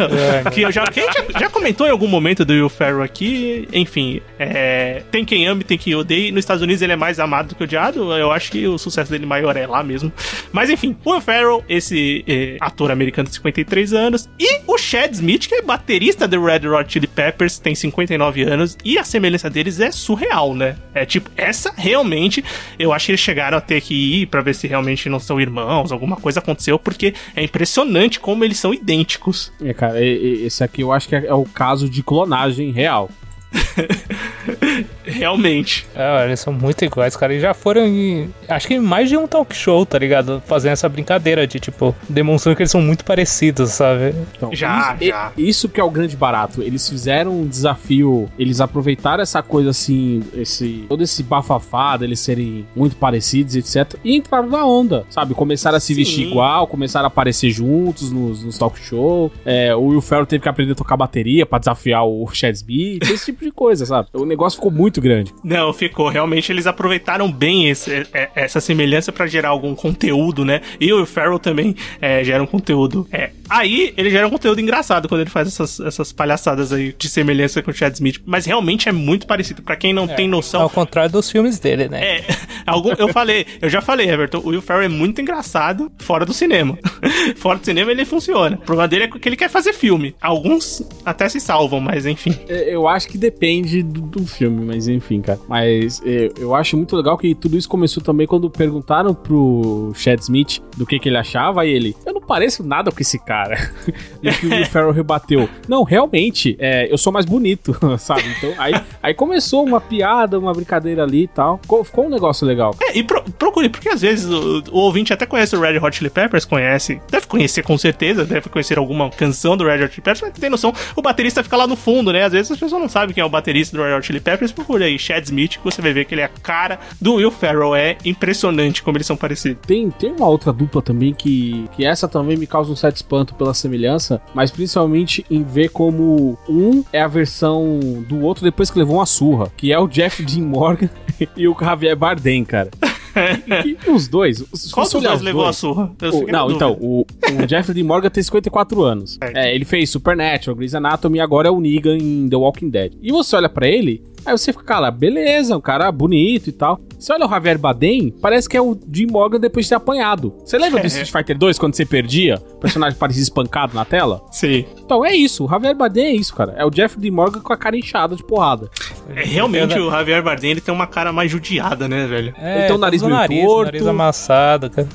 [0.54, 3.02] que eu já, que a gente já, já comentou em algum momento do Will Ferrell
[3.02, 3.70] aqui.
[3.72, 6.30] Enfim, é, tem quem ame, tem quem odeie.
[6.30, 8.12] Nos Estados Unidos ele é mais amado do que odiado.
[8.12, 10.12] Eu acho que o sucesso dele maior é lá mesmo.
[10.52, 14.30] Mas enfim, o Will Ferrell, esse é, ator americano de 53 anos.
[14.38, 18.78] E o Chad Smith, que é baterista do Red Hot Chili Peppers, tem 59 anos.
[18.84, 20.76] E a semelhança deles é surreal, né?
[20.94, 22.44] É Tipo, essa realmente,
[22.80, 25.40] eu acho que eles chegaram a ter que ir pra ver se realmente não são
[25.40, 29.54] irmãos, alguma coisa aconteceu, porque é impressionante como eles são idênticos.
[29.64, 33.12] É, cara, esse aqui eu acho que é, é o caso de clonagem real.
[35.06, 35.88] Realmente.
[35.96, 37.34] É, eles são muito iguais, cara.
[37.34, 38.30] E já foram em.
[38.48, 40.42] Acho que em mais de um talk show, tá ligado?
[40.46, 44.14] Fazendo essa brincadeira de, tipo, demonstrando que eles são muito parecidos, sabe?
[44.36, 45.32] Então, Já, isso, já.
[45.38, 46.62] Isso que é o grande barato.
[46.62, 52.66] Eles fizeram um desafio, eles aproveitaram essa coisa assim, esse todo esse bafafá deles serem
[52.76, 54.00] muito parecidos, etc.
[54.04, 55.34] E entraram na onda, sabe?
[55.34, 55.96] Começaram a se Sim.
[55.96, 59.32] vestir igual, começaram a aparecer juntos nos, nos talk show.
[59.46, 63.04] É, o Will Ferrell teve que aprender a tocar bateria pra desafiar o Chad Smith,
[63.10, 64.10] esse tipo de coisa, sabe?
[64.14, 65.34] O negócio ficou muito grande.
[65.44, 66.10] Não, ficou.
[66.10, 70.62] Realmente eles aproveitaram bem esse- é- essa semelhança pra gerar algum conteúdo, né?
[70.80, 73.08] E o Will Ferrell também é, gera um conteúdo.
[73.12, 77.10] É, aí ele gera um conteúdo engraçado quando ele faz essas, essas palhaçadas aí de
[77.10, 78.22] semelhança com o Chad Smith.
[78.26, 79.62] Mas realmente é muito parecido.
[79.62, 82.04] Pra quem não tem noção, Ao contrário dos filmes dele, né?
[82.20, 82.24] É,
[82.66, 86.34] algum, eu falei, eu já falei, Everton, o Will Ferrell é muito engraçado fora do
[86.34, 86.78] cinema.
[87.38, 88.56] fora do cinema ele funciona.
[88.56, 90.16] O problema dele é que ele quer fazer filme.
[90.22, 92.36] Alguns até se salvam, mas enfim.
[92.48, 95.40] É, Eu acho que depende do, do filme, mas enfim, cara.
[95.48, 100.20] Mas é, eu acho muito legal que tudo isso começou também quando perguntaram pro Chad
[100.20, 103.72] Smith do que, que ele achava, e ele, eu não pareço nada com esse cara.
[104.22, 105.50] e o Will Ferrell rebateu.
[105.68, 108.24] Não, realmente, é, eu sou mais bonito, sabe?
[108.38, 111.58] Então, aí, aí começou uma piada, uma brincadeira ali e tal.
[111.62, 112.76] Ficou, ficou um negócio legal.
[112.82, 115.96] É, e pro, procure, porque às vezes o, o ouvinte até conhece o Red Hot
[115.96, 120.04] Chili Peppers, conhece, deve conhecer com certeza, deve conhecer alguma canção do Red Hot Chili
[120.04, 122.24] Peppers, mas tem noção, o baterista fica lá no fundo, né?
[122.24, 124.52] Às vezes as pessoas não sabem quem é o baterista do Red Hot Chili Peppers,
[124.74, 127.30] procure aí, Chad Smith, que você vai ver que ele é a cara do Will
[127.30, 129.60] Ferrell, é impressionante como eles são parecidos.
[129.66, 133.36] Tem, tem uma outra dupla também que, que essa também me causa um certo espanto
[133.36, 138.80] pela semelhança, mas principalmente em ver como um é a versão do outro depois que
[138.80, 140.90] levou uma surra, que é o Jeff Dean Morgan
[141.38, 142.72] e o Javier Bardem, cara.
[143.16, 145.92] E, e os dois, se Qual dos dois os levou a dois- surra?
[146.02, 147.06] Eu o- não, então, o,
[147.42, 149.14] o Jeff Dean Morgan tem 54 anos.
[149.22, 149.38] Certo.
[149.38, 152.94] É, ele fez Supernatural, Grey's Anatomy e agora é o Negan em The Walking Dead.
[153.02, 156.80] E você olha pra ele, aí você fica, cara, beleza, um cara bonito e tal.
[157.04, 160.34] Você olha o Javier Bardem, parece que é o Jim Morgan depois de ter apanhado.
[160.46, 162.42] Você lembra do Street Fighter 2 quando você perdia?
[162.54, 164.24] O personagem parecia espancado na tela?
[164.32, 164.66] Sim.
[164.80, 166.54] Então é isso, o Javier Bardem é isso, cara.
[166.56, 168.70] É o Jeff Dean Morgan com a cara inchada de porrada.
[169.14, 172.34] É, realmente o Javier Bardem ele tem uma cara mais judiada, né, velho?
[172.38, 173.66] É, Ele tem o nariz meio nariz, torto.
[173.66, 174.88] nariz amassado, cara.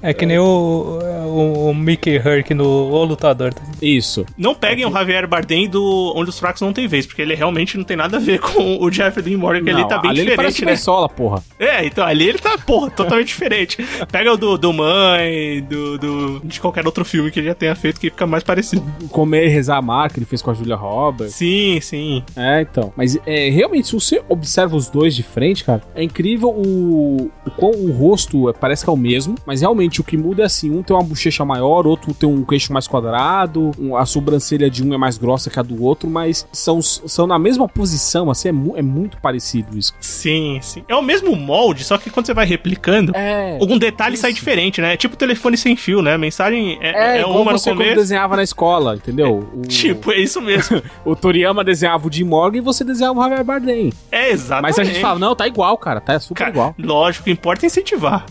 [0.00, 0.14] É.
[0.14, 3.52] que nem o, o, o Mickey Herc no O Lutador.
[3.52, 3.60] tá?
[3.82, 4.24] Isso.
[4.38, 7.76] Não peguem o Javier Bardem do Onde os Fracos Não Tem Vez, porque ele realmente
[7.76, 10.10] não tem nada a ver com o Jeff Dean Morgan, que ele Não, tá bem
[10.12, 10.72] ali ele parece diferente, né?
[10.78, 11.42] Pessola, porra.
[11.58, 13.78] É, então ali ele tá, porra, totalmente diferente.
[14.10, 17.74] Pega o do, do Mãe, do, do- de qualquer outro filme que ele já tenha
[17.74, 18.82] feito que fica mais parecido.
[19.10, 21.34] Comer e rezar a marca, ele fez com a Julia Roberts.
[21.34, 22.22] Sim, sim.
[22.36, 22.92] É, então.
[22.96, 27.50] Mas é, realmente, se você observa os dois de frente, cara, é incrível o, o
[27.50, 30.46] quão o rosto é- parece que é o mesmo, mas realmente o que muda é
[30.46, 34.70] assim: um tem uma bochecha maior, outro tem um queixo mais quadrado, um- a sobrancelha
[34.70, 38.30] de um é mais grossa que a do outro, mas são, são na mesma posição,
[38.30, 39.94] assim, é, mu- é muito parecido isso.
[40.20, 40.82] Sim, sim.
[40.88, 43.56] É o mesmo molde, só que quando você vai replicando, É.
[43.60, 44.22] algum detalhe isso.
[44.22, 44.94] sai diferente, né?
[44.94, 46.14] É tipo telefone sem fio, né?
[46.14, 47.96] A mensagem é, É, é igual uma no você quando começo.
[47.96, 49.48] desenhava na escola, entendeu?
[49.54, 50.82] O, Tipo, é isso mesmo.
[51.04, 53.92] o Toriyama desenhava o Jim Morgan e você desenhava o Javier Bardem.
[54.12, 54.62] É exatamente.
[54.62, 56.74] Mas a gente fala, não, tá igual, cara, tá super Cara, igual.
[56.78, 58.26] lógico, o que importa é incentivar.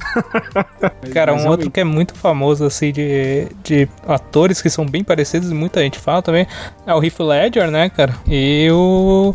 [1.14, 5.50] Cara, um outro que é muito famoso, assim, de, de atores que são bem parecidos
[5.52, 6.46] e muita gente fala também
[6.86, 8.16] é o Heath Ledger, né, cara?
[8.28, 9.34] E o,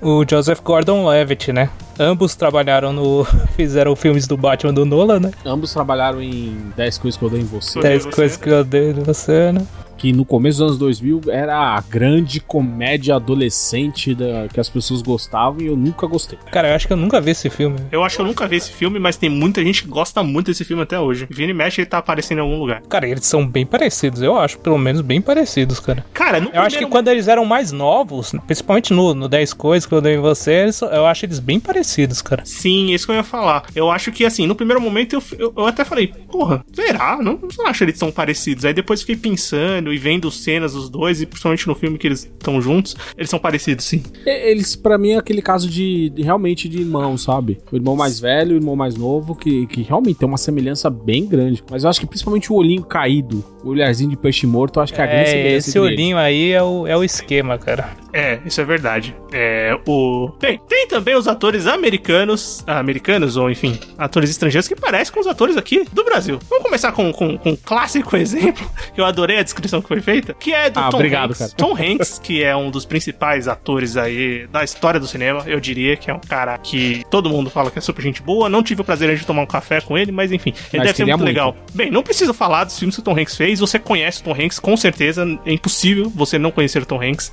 [0.00, 1.70] o Joseph Gordon-Levitt, né?
[1.98, 3.24] Ambos trabalharam no...
[3.56, 5.30] fizeram filmes do Batman do Nolan, né?
[5.44, 7.78] Ambos trabalharam em 10 coisas que eu dei em você.
[7.78, 8.10] Odeio 10 você.
[8.12, 9.66] coisas que eu odeio de você, né?
[9.98, 15.02] Que no começo dos anos 2000 era a grande comédia adolescente da, que as pessoas
[15.02, 16.38] gostavam e eu nunca gostei.
[16.52, 17.76] Cara, eu acho que eu nunca vi esse filme.
[17.90, 20.46] Eu acho que eu nunca vi esse filme, mas tem muita gente que gosta muito
[20.46, 21.26] desse filme até hoje.
[21.30, 22.80] Vini mexe, ele tá aparecendo em algum lugar.
[22.88, 26.04] Cara, eles são bem parecidos, eu acho, pelo menos bem parecidos, cara.
[26.12, 29.86] Cara, no Eu acho que quando eles eram mais novos, principalmente no, no 10 coisas
[29.86, 32.42] que eu dei em você, eles- eu acho eles bem parecidos, cara.
[32.44, 33.64] Sim, isso que eu ia falar.
[33.74, 37.16] Eu acho que, assim, no primeiro momento eu, eu, eu até falei, porra, será?
[37.20, 38.64] Não, não acho eles tão parecidos.
[38.64, 42.24] Aí depois fiquei pensando e vendo cenas dos dois, e principalmente no filme que eles
[42.24, 44.02] estão juntos, eles são parecidos, sim.
[44.24, 47.58] Eles, pra mim, é aquele caso de, de realmente de irmão, sabe?
[47.70, 51.26] O irmão mais velho, o irmão mais novo, que, que realmente tem uma semelhança bem
[51.26, 51.62] grande.
[51.70, 54.92] Mas eu acho que principalmente o olhinho caído, o olharzinho de peixe morto, eu acho
[54.92, 57.90] que é a grande É, semelhança esse olhinho aí é o, é o esquema, cara.
[58.12, 59.14] É, isso é verdade.
[59.32, 60.30] É, o...
[60.40, 65.20] Bem, tem também os atores americanos, ah, americanos, ou enfim, atores estrangeiros que parecem com
[65.20, 66.38] os atores aqui do Brasil.
[66.48, 70.00] Vamos começar com, com, com um clássico exemplo, que eu adorei a descrição que foi
[70.00, 71.38] feita, que é do Ah, Tom obrigado, Hanks.
[71.38, 71.52] cara.
[71.56, 75.96] Tom Hanks, que é um dos principais atores aí da história do cinema, eu diria
[75.96, 78.48] que é um cara que todo mundo fala que é super gente boa.
[78.48, 80.96] Não tive o prazer de tomar um café com ele, mas enfim, ele Mas deve
[80.96, 81.26] ser muito, muito.
[81.28, 81.56] legal.
[81.74, 83.60] Bem, não preciso falar dos filmes que o Tom Hanks fez.
[83.60, 85.26] Você conhece o Tom Hanks, com certeza.
[85.44, 87.32] É impossível você não conhecer o Tom Hanks.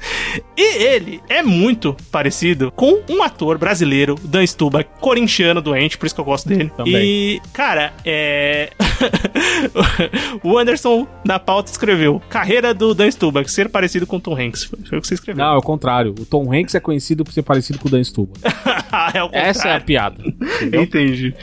[0.58, 6.16] E ele é muito parecido com um ator brasileiro, Dan Stuba, corintiano doente, por isso
[6.16, 6.72] que eu gosto dele.
[6.76, 6.96] Também.
[6.96, 8.70] E, cara, é.
[10.44, 14.65] o Anderson na pauta escreveu: Carreira do Dan Stuba, ser parecido com o Tom Hanks.
[14.65, 15.43] Foi, o que você escreveu.
[15.43, 16.13] Não, é o contrário.
[16.19, 18.34] O Tom Hanks é conhecido por ser parecido com o Dan Stuba.
[19.13, 19.86] é o Essa é a contrário.
[19.86, 20.24] piada.
[20.62, 21.34] Entendi.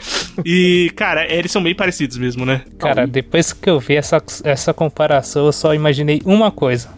[0.45, 2.61] E, cara, eles são meio parecidos mesmo, né?
[2.77, 6.89] Cara, depois que eu vi essa, essa comparação, eu só imaginei uma coisa.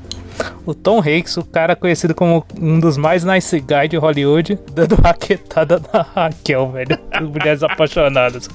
[0.66, 4.96] O Tom Hanks, o cara conhecido como um dos mais nice guy de Hollywood, dando
[4.96, 6.98] raquetada na Raquel, velho.
[7.22, 8.50] Mulheres apaixonadas.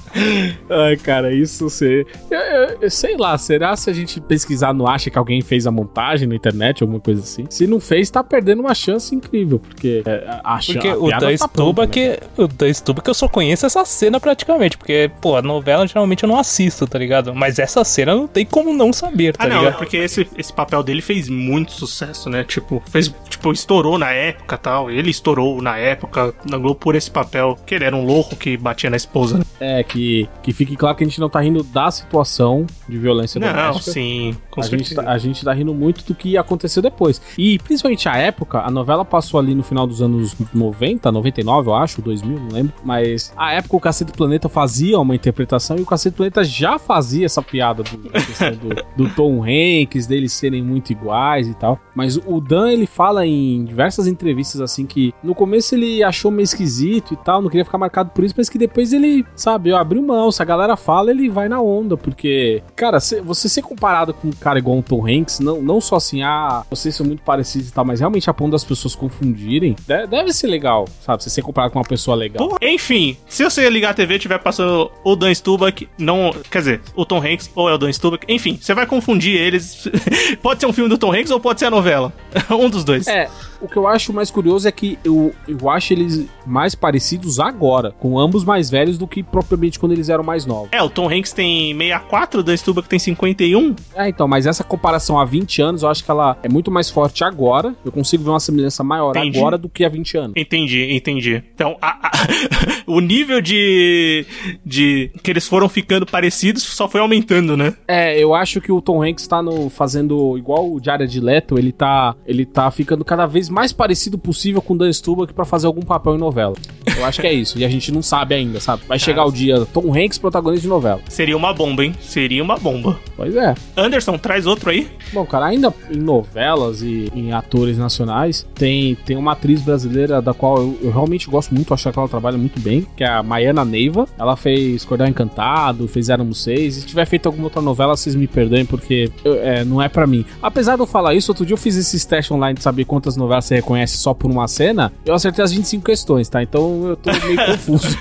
[0.69, 2.05] Ai, cara, isso você.
[2.29, 5.65] Eu, eu- eu sei lá, será se a gente pesquisar não acha que alguém fez
[5.67, 7.45] a montagem na internet, alguma coisa assim?
[7.49, 11.09] Se não fez, tá perdendo uma chance incrível, porque é, a, a, Porque a o
[11.09, 11.87] Dan tá Stuba pronta, né?
[11.87, 12.19] que.
[12.41, 14.77] O Dan Stuba que eu só conheço essa cena praticamente.
[14.77, 17.33] Porque, pô, a novela geralmente eu não assisto, tá ligado?
[17.33, 20.51] Mas essa cena não tem como não saber, tá Ah, não, é porque esse, esse
[20.53, 22.43] papel dele fez muito sucesso, né?
[22.43, 24.89] Tipo, fez, tipo, estourou na época tal.
[24.91, 28.57] Ele estourou na época na Globo por esse papel, que ele era um louco que
[28.57, 29.37] batia na esposa.
[29.37, 29.43] né?
[29.59, 33.39] É, que, que fique claro que a gente não tá rindo da situação de violência
[33.39, 33.91] Não, doméstica.
[33.91, 35.03] sim, com a gente, certeza.
[35.03, 37.21] tá, a gente tá rindo muito do que aconteceu depois.
[37.37, 41.75] E principalmente a época, a novela passou ali no final dos anos 90, 99, eu
[41.75, 42.73] acho, 2000, não lembro.
[42.83, 46.43] Mas a época o Cacete do Planeta fazia uma interpretação e o Cacete do Planeta
[46.43, 51.79] já fazia essa piada do, do, do Tom Hanks, deles serem muito iguais e tal.
[51.95, 56.43] Mas o Dan, ele fala em diversas entrevistas assim que no começo ele achou meio
[56.43, 60.01] esquisito e tal, não queria ficar marcado por isso, mas que depois ele, sabe, abriu
[60.01, 60.31] mão.
[60.31, 64.31] Se a galera fala, ele vai na onda, porque, cara, você ser comparado com um
[64.31, 67.73] cara igual um Tom Hanks, não, não só assim, ah, vocês são muito parecidos e
[67.73, 71.23] tal, mas realmente a ponto das pessoas confundirem, de- deve ser legal, sabe?
[71.23, 72.49] Você ser comparado com uma pessoa legal.
[72.49, 76.31] Pô, Enfim, se você ligar a TV e estiver passando o Dan Stubach, não.
[76.49, 79.87] Quer dizer, o Tom Hanks ou é o Dan Stubach, enfim, você vai confundir eles.
[80.41, 82.13] pode ser um filme do Tom Hanks ou pode ser a novela.
[82.49, 83.07] um dos dois.
[83.07, 83.29] É,
[83.61, 87.91] o que eu acho mais curioso é que eu, eu acho eles mais parecidos agora,
[87.99, 90.69] com ambos mais velhos do que propriamente quando eles eram mais novos.
[90.71, 93.75] É, o Tom Hanks tem 64, o Dan Stubach tem 51.
[93.95, 96.89] É, então, mas essa comparação há 20 anos, eu acho que ela é muito mais
[96.89, 97.75] forte agora.
[97.85, 99.37] Eu consigo ver uma semelhança maior Entendi.
[99.37, 100.33] agora do que há 20 anos.
[100.35, 101.43] Entendi, entendi.
[101.53, 102.11] Então, a- a-
[102.87, 104.25] o nível de,
[104.65, 105.11] de.
[105.23, 107.73] que eles foram ficando parecidos só foi aumentando, né?
[107.87, 111.71] É, eu acho que o Tom Hanks tá no, fazendo igual o Jared Leto, ele
[111.71, 115.67] tá, ele tá ficando cada vez mais parecido possível com o Dan Stubach pra fazer
[115.67, 116.55] algum papel em novela.
[116.97, 118.83] Eu acho que é isso, e a gente não sabe ainda, sabe?
[118.87, 120.99] Vai chegar o dia Tom Hanks protagonista de novela.
[121.09, 121.95] Seria uma bomba, hein?
[122.01, 122.99] Seria uma bomba.
[123.15, 123.53] Pois é.
[123.77, 124.87] Anderson, traz outro aí.
[125.13, 130.33] Bom, cara, ainda em novelas e em atores nacionais, tem, tem uma atriz brasileira da
[130.33, 133.23] qual eu, eu realmente gosto muito, acho que ela trabalha muito bem, que é a
[133.23, 134.07] Maiana Neiva.
[134.19, 136.75] Ela fez Cordão Encantado, fez Éramos Seis.
[136.75, 140.05] Se tiver feito alguma outra novela, vocês me perdoem, porque eu- é, não é pra
[140.07, 140.25] mim.
[140.41, 143.15] Apesar de eu falar isso, outro dia eu fiz esses testes online de saber quantas
[143.17, 144.91] novelas você reconhece só por uma cena.
[145.05, 146.41] Eu acertei as 25 questões, tá?
[146.43, 147.97] Então eu tô meio confuso.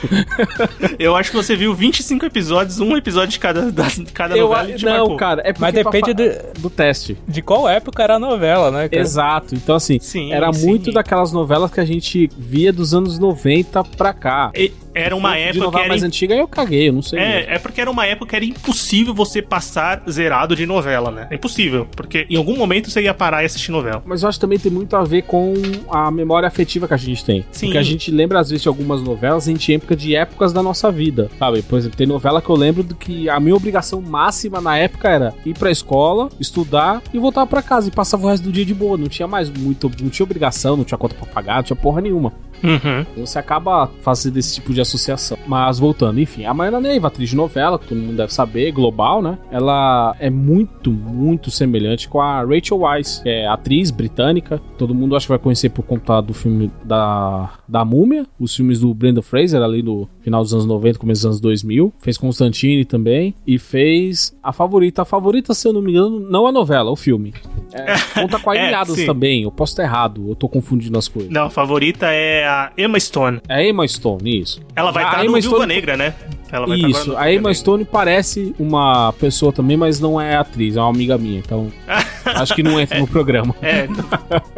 [0.98, 4.68] Eu acho que você viu 25 episódios, um episódio de cada, da, cada eu, novela.
[4.82, 5.16] não, marcou.
[5.16, 7.16] cara, é porque Mas depende fa- do teste.
[7.26, 9.02] De qual época era a novela, né, cara?
[9.02, 9.54] Exato.
[9.54, 10.66] Então, assim, Sim, era sim.
[10.66, 14.50] muito daquelas novelas que a gente via dos anos 90 pra cá.
[14.54, 15.88] E- Era uma época que era.
[15.88, 17.18] mais antiga, eu caguei, eu não sei.
[17.18, 17.34] mesmo.
[17.34, 21.28] É, é porque era uma época que era impossível você passar zerado de novela, né?
[21.30, 21.86] É impossível.
[21.96, 24.02] Porque em algum momento você ia parar e assistir novela.
[24.04, 25.54] Mas eu acho que também tem muito a ver com
[25.90, 27.44] a memória afetiva que a gente tem.
[27.50, 27.66] Sim.
[27.66, 30.90] Porque a gente lembra, às vezes, de algumas novelas em época de épocas da nossa
[30.90, 31.62] vida, sabe?
[31.62, 35.08] Por exemplo, tem novela que eu lembro do que a minha obrigação máxima na época
[35.08, 37.88] era ir pra escola, estudar e voltar pra casa.
[37.88, 38.96] E passava o resto do dia de boa.
[38.96, 42.00] Não tinha mais muito, não tinha obrigação, não tinha conta pra pagar, não tinha porra
[42.00, 42.32] nenhuma.
[42.62, 43.00] Uhum.
[43.12, 45.38] Então Você acaba fazendo esse tipo de associação.
[45.46, 49.22] Mas voltando, enfim, a Maiana Neiva, atriz de novela, que todo mundo deve saber, global,
[49.22, 49.38] né?
[49.50, 54.60] Ela é muito, muito semelhante com a Rachel Weisz, que é atriz britânica.
[54.78, 58.80] Todo mundo acho que vai conhecer por conta do filme da, da Múmia, os filmes
[58.80, 61.92] do Brandon Fraser, ali no final dos anos 90, começo dos anos 2000.
[62.00, 63.34] Fez Constantine também.
[63.46, 65.02] E fez a favorita.
[65.02, 67.32] A favorita, se eu não me engano, não a novela, o filme.
[67.72, 69.42] É, conta com a É, também.
[69.44, 71.30] Eu posso estar errado, eu tô confundindo as coisas.
[71.30, 73.40] Não, a favorita é a Emma Stone.
[73.48, 74.60] É a Emma Stone, isso.
[74.74, 76.14] Ela vai A estar Emma no Viúva Stone- Negra, né?
[76.52, 77.54] Ela vai tá Isso, a Emma Negra.
[77.54, 81.38] Stone parece uma pessoa também, mas não é atriz, é uma amiga minha.
[81.38, 81.68] Então,
[82.42, 83.54] Acho que não entra no programa.
[83.62, 83.86] É,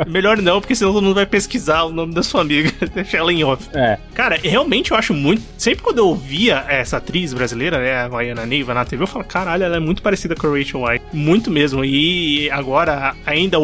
[0.06, 3.32] melhor não, porque senão todo mundo vai pesquisar o nome da sua amiga, deixar ela
[3.32, 3.68] em off.
[3.74, 3.98] É.
[4.14, 5.42] Cara, realmente eu acho muito.
[5.56, 9.24] Sempre quando eu ouvia essa atriz brasileira, né, a Vaiana Neiva na TV, eu falo,
[9.24, 11.04] caralho, ela é muito parecida com a Rachel White.
[11.12, 11.84] Muito mesmo.
[11.84, 13.58] E agora, ainda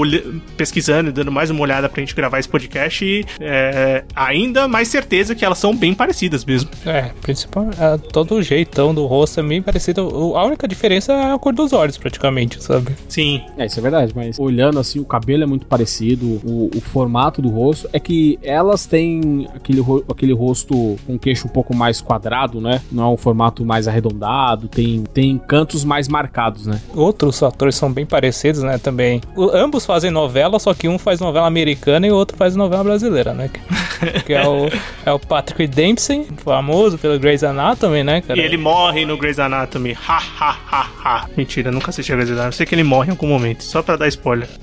[0.56, 5.34] pesquisando e dando mais uma olhada pra gente gravar esse podcast, é, ainda mais certeza
[5.34, 6.70] que elas são bem parecidas mesmo.
[6.84, 10.02] É, principal, é, todo o jeitão do rosto é bem parecido.
[10.36, 12.96] A única diferença é a cor dos olhos, praticamente, sabe?
[13.08, 13.42] Sim.
[13.56, 17.40] É, isso é verdade, mas olhando assim, o cabelo é muito parecido, o, o formato
[17.42, 17.88] do rosto.
[17.92, 22.80] É que elas têm aquele, ro- aquele rosto com queixo um pouco mais quadrado, né?
[22.90, 26.80] Não é um formato mais arredondado, tem, tem cantos mais marcados, né?
[26.94, 29.20] Outros atores são bem parecidos, né, também.
[29.36, 32.84] O- ambos fazem novela, só que um faz novela americana e o outro faz novela
[32.84, 33.48] brasileira, né?
[33.48, 34.68] Que, que é, o,
[35.04, 38.38] é o Patrick Dempsey, famoso pelo Grey's Anatomy, né, cara?
[38.38, 39.96] E ele morre no Grey's Anatomy.
[40.08, 41.26] Ha, ha, ha, ha.
[41.36, 42.48] Mentira, nunca assisti a Grey's Anatomy.
[42.48, 44.46] Eu sei que ele morre em algum momento, só pra dar spoiler.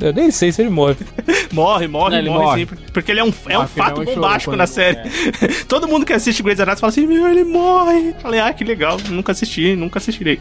[0.00, 0.96] Eu nem sei se ele morre.
[1.52, 2.60] morre, morre, Não, ele morre, morre.
[2.60, 2.78] sempre.
[2.92, 4.98] Porque ele é um, é um fato ele é um bombástico na série.
[5.66, 8.14] Todo mundo que assiste Grey's Anatomy fala assim: Meu, ele morre.
[8.20, 8.98] Falei, ah, que legal.
[9.08, 10.38] Nunca assisti, nunca assistirei.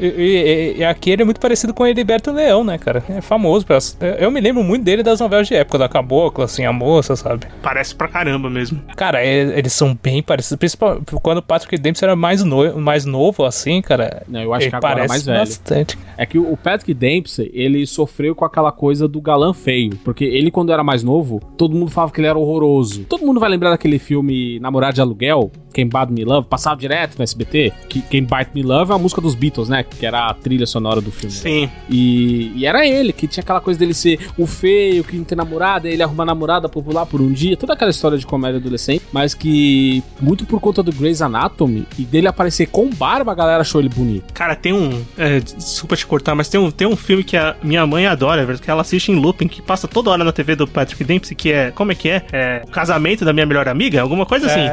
[0.00, 3.02] E, e- e aqui ele é muito parecido com o Heriberto Leão, né, cara?
[3.08, 3.64] É famoso.
[3.66, 7.14] pelas- Eu, me lembro muito dele das novelas de época, da Cabocla, assim, a moça,
[7.16, 7.46] sabe?
[7.62, 8.82] Parece pra caramba mesmo.
[8.96, 10.58] Cara, eles são bem parecidos.
[10.58, 14.22] Principalmente quando o Patrick Dempsey era mais, no- mais novo, assim, cara.
[14.28, 15.38] Não, eu acho ele que agora é parece mais velho.
[15.38, 15.98] bastante.
[16.16, 19.96] É que o Patrick Dempsey, ele sofreu com aquela coisa do galã feio.
[20.04, 23.04] Porque ele, quando era mais novo, todo mundo falava que ele era horroroso.
[23.04, 27.16] Todo mundo vai lembrar daquele filme Namorado de Aluguel, Quem Bad Me Love, passava direto
[27.18, 27.72] no SBT.
[27.88, 29.82] Que Quem Bite Me Love é a música dos Beatles, né?
[29.82, 31.34] Que era a trilha sonora do filme.
[31.34, 31.68] Sim.
[31.88, 35.36] E, e era ele, que tinha aquela coisa dele ser o feio, que não tem
[35.36, 39.34] namorada, ele arruma namorada popular por um dia, toda aquela história de comédia adolescente, mas
[39.34, 43.80] que, muito por conta do Grey's Anatomy e dele aparecer com barba, a galera achou
[43.80, 44.32] ele bonito.
[44.32, 45.02] Cara, tem um.
[45.16, 48.44] é, desculpa te cortar, mas tem um, tem um filme que a minha mãe adora,
[48.44, 51.36] velho, que ela assiste em looping, que passa toda hora na TV do Patrick Dempsey,
[51.36, 51.70] que é.
[51.70, 52.22] Como é que é?
[52.32, 52.62] É.
[52.66, 54.00] O casamento da minha melhor amiga?
[54.00, 54.66] Alguma coisa assim.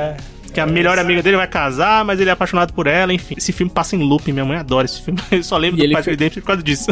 [0.55, 3.35] Que a melhor amiga dele vai casar, mas ele é apaixonado por ela, enfim.
[3.37, 5.19] Esse filme passa em looping, minha mãe adora esse filme.
[5.29, 6.87] Eu só lembro E do Patrick Dempsey por causa disso.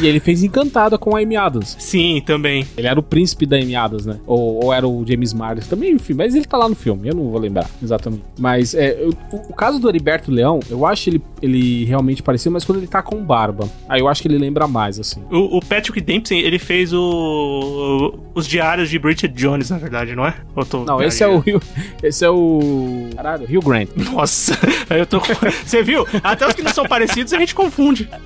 [0.00, 1.76] E ele fez Encantada com a Amy Adams.
[1.78, 2.66] Sim, também.
[2.76, 4.18] Ele era o príncipe da Amy Adams, né?
[4.26, 6.14] Ou, ou era o James Marsden também, enfim.
[6.14, 8.22] Mas ele tá lá no filme, eu não vou lembrar exatamente.
[8.38, 12.52] Mas é, eu- o, o caso do Heriberto Leão, eu acho ele, ele realmente parecido,
[12.52, 13.68] mas quando ele tá com barba.
[13.88, 15.22] Aí eu acho que ele lembra mais, assim.
[15.30, 20.26] O, o Patrick Dempsey, ele fez o, os diários de Bridget Jones, na verdade, não
[20.26, 20.34] é?
[20.68, 21.60] Tô Não, esse é o Rio.
[22.02, 22.87] Esse é o.
[23.14, 23.88] Caralho, Rio Grant.
[23.96, 24.58] Nossa,
[24.90, 25.20] eu tô.
[25.64, 26.06] Você viu?
[26.22, 28.08] Até os que não são parecidos a gente confunde.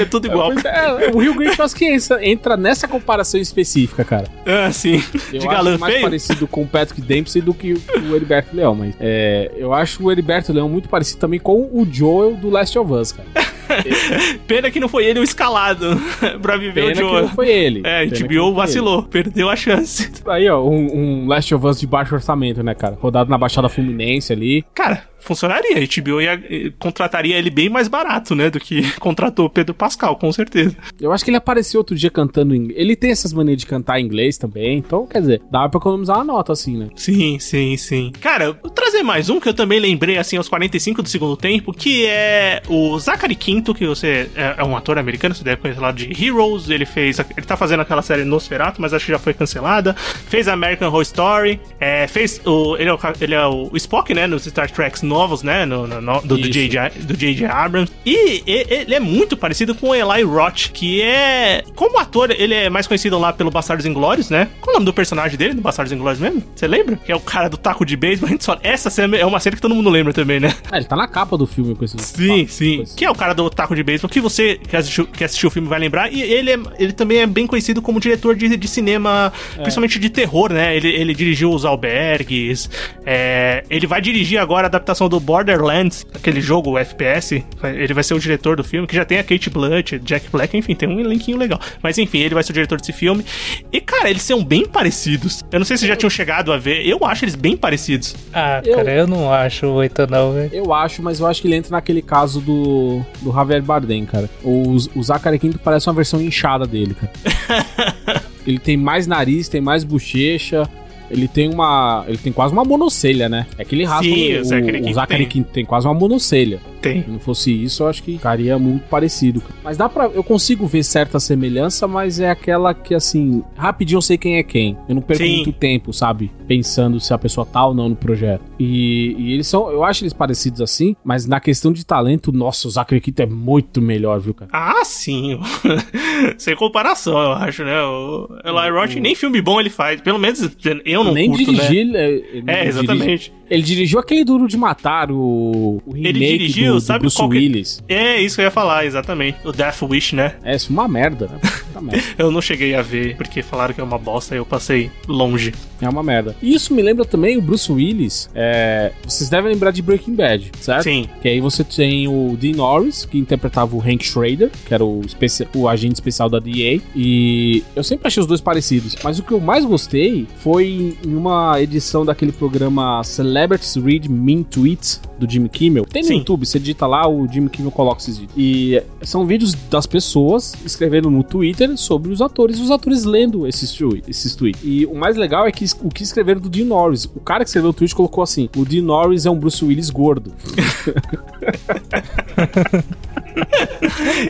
[0.00, 0.50] É tudo igual.
[0.52, 1.84] Pois é, o Rio acho que
[2.22, 4.26] entra, nessa comparação específica, cara.
[4.44, 5.02] Ah, sim.
[5.32, 6.04] Eu de acho galã mais feio.
[6.04, 10.02] parecido com o Patrick Dempsey do que o, o Heriberto Leão, mas é, eu acho
[10.04, 13.28] o Heriberto Leão muito parecido também com o Joel do Last of Us, cara.
[14.46, 16.00] Pena que não foi ele o escalado
[16.40, 17.22] pra viver Pena o que Joel.
[17.22, 17.82] não foi ele.
[17.84, 20.04] É, a Pena que HBO vacilou, perdeu a chance.
[20.04, 20.30] ele.
[20.30, 22.96] Aí, ó, um, um Last of Us de baixo orçamento, né, cara?
[23.00, 24.64] Rodado na Baixada Fluminense ali.
[24.74, 25.76] Cara, funcionaria.
[25.76, 28.50] A HBO ia, eh, contrataria ele bem mais barato, né?
[28.50, 30.76] Do que contratou o Pedro Pascal, com certeza.
[31.00, 32.80] Eu acho que ele apareceu outro dia cantando em inglês.
[32.80, 34.78] Ele tem essas manias de cantar em inglês também.
[34.78, 36.88] Então, quer dizer, dá pra economizar uma nota, assim, né?
[36.96, 38.12] Sim, sim, sim.
[38.20, 41.36] Cara, eu vou trazer mais um que eu também lembrei, assim, aos 45 do segundo
[41.36, 45.60] tempo, que é o Zachary Quinto, que você é, é um ator americano, você deve
[45.60, 46.68] conhecer lá de Heroes.
[46.68, 47.18] Ele fez.
[47.18, 49.94] Ele tá fazendo aquela série Nosferatu, mas acho que já foi cancelada.
[49.94, 51.60] Fez American Horror Story.
[51.80, 52.76] é, fez o.
[52.76, 54.26] Ele é o, ele é o Spock, né?
[54.26, 55.64] Nos Star Treks novos, né?
[55.66, 56.38] No, no- no- do.
[56.38, 56.90] J.J.
[57.00, 57.46] do J.J.
[57.46, 57.92] Abrams.
[58.04, 61.62] E, e- ele é muito parecido com o Eli Roth, que é.
[61.74, 64.48] Como ator, ele é mais conhecido lá pelo Bastardos Inglórios, né?
[64.60, 66.42] Qual o nome do personagem dele, do Bastardos Inglórios mesmo?
[66.54, 66.96] Você lembra?
[66.96, 68.30] Que é o cara do taco de beisebol.
[68.40, 70.54] Só- Essa cena é uma série que todo mundo lembra também, né?
[70.70, 71.98] Ah, ele tá na capa do filme com esse.
[71.98, 72.84] Sim, sim.
[72.96, 75.52] Que é o cara do taco de beisebol, que você que assistiu, que assistiu o
[75.52, 76.12] filme vai lembrar.
[76.12, 80.08] E ele, é- ele também é bem conhecido como diretor de, de cinema, principalmente de
[80.10, 80.76] terror, né?
[80.76, 82.70] Ele, ele dirigiu Os Albergues.
[83.04, 87.44] é, ele vai dirigir agora a adaptação do Borderlands, aquele jogo FPS.
[87.62, 90.56] Ele vai ser o diretor do filme, que já tem a Kate Blunt, Jack Black,
[90.56, 91.60] enfim, tem um elenquinho legal.
[91.82, 93.24] Mas enfim, ele vai ser o diretor desse filme.
[93.72, 95.42] E, cara, eles são bem parecidos.
[95.50, 96.86] Eu não sei se já tinham chegado a ver.
[96.86, 98.14] Eu acho eles bem parecidos.
[98.32, 100.50] Ah, Eu- cara, eu não acho oito não, velho.
[100.52, 104.28] Eu acho, mas eu acho que ele entra naquele caso do, do Javier Bardem, cara.
[104.42, 108.22] O, o Zachary Quinto parece uma versão inchada dele, cara.
[108.46, 110.68] ele tem mais nariz, tem mais bochecha.
[111.12, 112.04] Ele tem uma.
[112.08, 113.46] Ele tem quase uma monocelha, né?
[113.58, 115.62] É que ele raspa Sim, o, o Zachary Quinto tem.
[115.62, 116.60] Tem quase uma monocelha.
[116.82, 117.02] Tem.
[117.04, 119.42] Se não fosse isso, eu acho que ficaria muito parecido.
[119.64, 120.06] Mas dá pra.
[120.06, 124.42] Eu consigo ver certa semelhança, mas é aquela que, assim, rapidinho eu sei quem é
[124.42, 124.76] quem.
[124.88, 125.36] Eu não perco Sim.
[125.36, 126.30] muito tempo, sabe?
[126.46, 128.42] Pensando se a pessoa tá ou não no projeto.
[128.58, 129.70] E, e eles são.
[129.70, 133.26] Eu acho eles parecidos assim, mas na questão de talento, nossa, o Zachary Quinto é
[133.26, 134.50] muito melhor, viu, cara?
[134.52, 135.38] Ah, sim.
[136.38, 137.82] Sem comparação, eu acho, né?
[137.82, 140.00] O Eli Roth nem filme bom ele faz.
[140.00, 140.40] Pelo menos
[140.84, 141.86] eu não Nem curto, dirigir.
[141.86, 142.10] né?
[142.10, 142.68] ele- ele É, dirige.
[142.68, 143.32] exatamente.
[143.50, 147.28] Ele dirigiu aquele Duro de Matar, o, o remake dirigiu, do, do sabe Bruce qual
[147.28, 147.82] que- Willis.
[147.88, 149.38] É isso que eu ia falar, exatamente.
[149.44, 150.34] O Death Wish, né?
[150.44, 151.38] É, isso é uma merda, né?
[151.80, 152.02] Merda.
[152.16, 155.52] Eu não cheguei a ver, porque falaram que é uma bosta e eu passei longe.
[155.80, 156.36] É uma merda.
[156.40, 158.30] E isso me lembra também o Bruce Willis.
[158.36, 160.84] é, vocês devem lembrar de Breaking Bad, certo?
[160.84, 161.08] Sim.
[161.20, 165.00] Que aí você tem o Dean Norris, que interpretava o Hank Schrader, que era o,
[165.04, 166.80] especi- o agente especial da DEA.
[166.94, 168.94] E eu sempre achei os dois parecidos.
[169.02, 174.44] Mas o que eu mais gostei foi em uma edição daquele programa Celebrities Read Mean
[174.44, 175.84] Tweets do Jimmy Kimmel.
[175.86, 176.18] Tem no Sim.
[176.18, 178.34] YouTube, você digita lá, o Jimmy Kimmel coloca esses vídeos.
[178.36, 183.46] E são vídeos das pessoas escrevendo no Twitter sobre os atores e os atores lendo
[183.46, 184.62] esses, esses tweets.
[184.64, 187.04] E o mais legal é que o que escreveram do Dean Norris.
[187.04, 189.90] O cara que escreveu o tweet colocou assim: o Dean Norris é um Bruce Willis
[189.90, 190.32] gordo.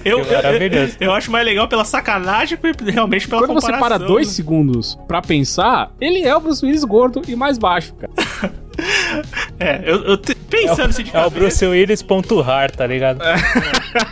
[0.05, 0.27] Eu, eu,
[1.01, 3.99] eu acho mais legal pela sacanagem que realmente pela Quando você comparação.
[3.99, 4.33] para dois né?
[4.35, 8.13] segundos pra pensar, ele é o Bruce Willis gordo e mais baixo, cara.
[9.61, 12.87] É, eu, eu te- pensando assim de É o cabeça- Bruce Willis ponto rar, tá
[12.87, 13.21] ligado?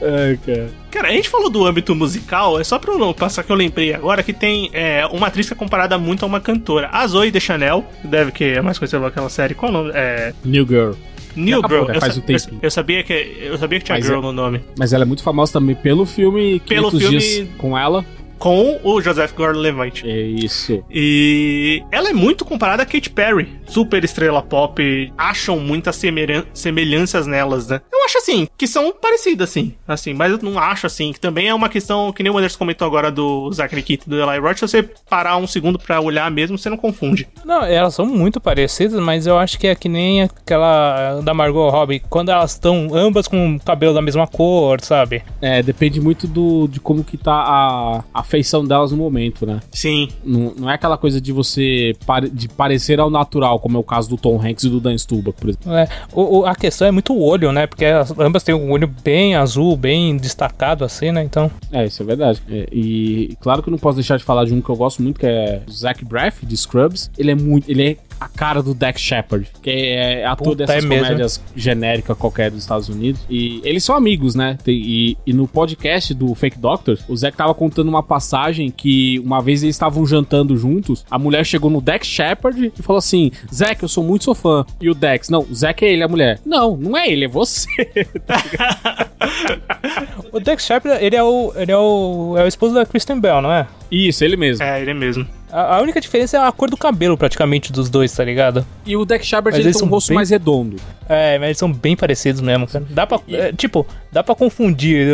[0.00, 0.68] É, cara.
[0.90, 3.56] Cara, a gente falou do âmbito musical, é só pra eu não passar que eu
[3.56, 6.88] lembrei agora que tem é, uma atriz que é comparada muito a uma cantora.
[6.92, 9.54] A Zoe Deschanel, deve que é mais conhecida daquela série.
[9.54, 9.90] Qual é o nome?
[9.94, 10.32] É.
[10.44, 10.92] New Girl.
[11.36, 11.88] New acabou, Girl.
[11.90, 11.96] né?
[11.96, 12.54] Eu, Faz um tempinho.
[12.54, 14.60] eu, eu sabia que eu sabia que tinha Mas Girl é- no nome.
[14.78, 18.04] Mas ela é muito famosa também pelo filme Pelo 500 filme- Dias com ela.
[18.38, 20.08] Com o Joseph Gordon-Levitt.
[20.08, 20.82] É isso.
[20.90, 25.12] E ela é muito comparada a Katy Perry, super estrela pop.
[25.16, 27.80] Acham muitas semelhan- semelhanças nelas, né?
[27.92, 29.74] Eu acho assim, que são parecidas, assim.
[29.88, 32.58] assim mas eu não acho assim, que também é uma questão, que nem o Anderson
[32.58, 36.00] comentou agora do Zachary Quinto e do Eli Roth, se você parar um segundo pra
[36.00, 37.26] olhar mesmo, você não confunde.
[37.44, 41.68] Não, elas são muito parecidas, mas eu acho que é que nem aquela da Margot
[41.70, 45.22] Robbie, quando elas estão ambas com o cabelo da mesma cor, sabe?
[45.40, 49.60] É, depende muito do, de como que tá a, a feição delas no momento, né?
[49.72, 53.80] Sim, Não, não é aquela coisa de você pare- de parecer ao natural, como é
[53.80, 55.72] o caso do Tom Hanks e do Dan Stulbach, por exemplo.
[55.72, 57.66] É, o, o- a questão é muito o olho, né?
[57.66, 61.22] Porque elas, ambas têm um olho bem azul, bem destacado assim, né?
[61.22, 62.42] Então, É, isso é verdade.
[62.50, 65.02] É, e claro que eu não posso deixar de falar de um que eu gosto
[65.02, 67.10] muito, que é o Zach Braff, de Scrubs.
[67.18, 67.70] Ele é muito.
[67.70, 72.16] Ele é a cara do Dex Shepard, que é ator Puta, dessas é comédias genéricas
[72.16, 73.20] qualquer dos Estados Unidos.
[73.28, 74.58] E eles são amigos, né?
[74.64, 79.18] Tem- e, e no podcast do Fake Doctors, o Zack tava contando uma passagem que
[79.20, 83.30] uma vez eles estavam jantando juntos, a mulher chegou no Dex Shepard e falou assim:
[83.52, 84.64] Zack, eu sou muito seu fã.
[84.80, 86.40] E o Dex, não, o Zack é ele, a mulher.
[86.44, 87.66] Não, não é ele, é você.
[90.32, 93.42] o Dex Sharp, ele é o, ele é o, é o esposo da Kristen Bell,
[93.42, 93.66] não é?
[93.90, 94.64] Isso, ele mesmo.
[94.64, 95.26] é, ele é mesmo.
[95.52, 98.66] A, a única diferença é a cor do cabelo, praticamente, dos dois, tá ligado?
[98.84, 100.76] E o Shepard Mas ele tem um rosto bem- mais redondo.
[101.08, 102.84] É, mas eles são bem parecidos mesmo, cara.
[102.90, 103.86] Dá pra, é, tipo,
[104.16, 105.06] dá pra confundir.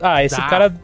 [0.00, 0.48] Ah, esse Dá.
[0.48, 0.74] cara,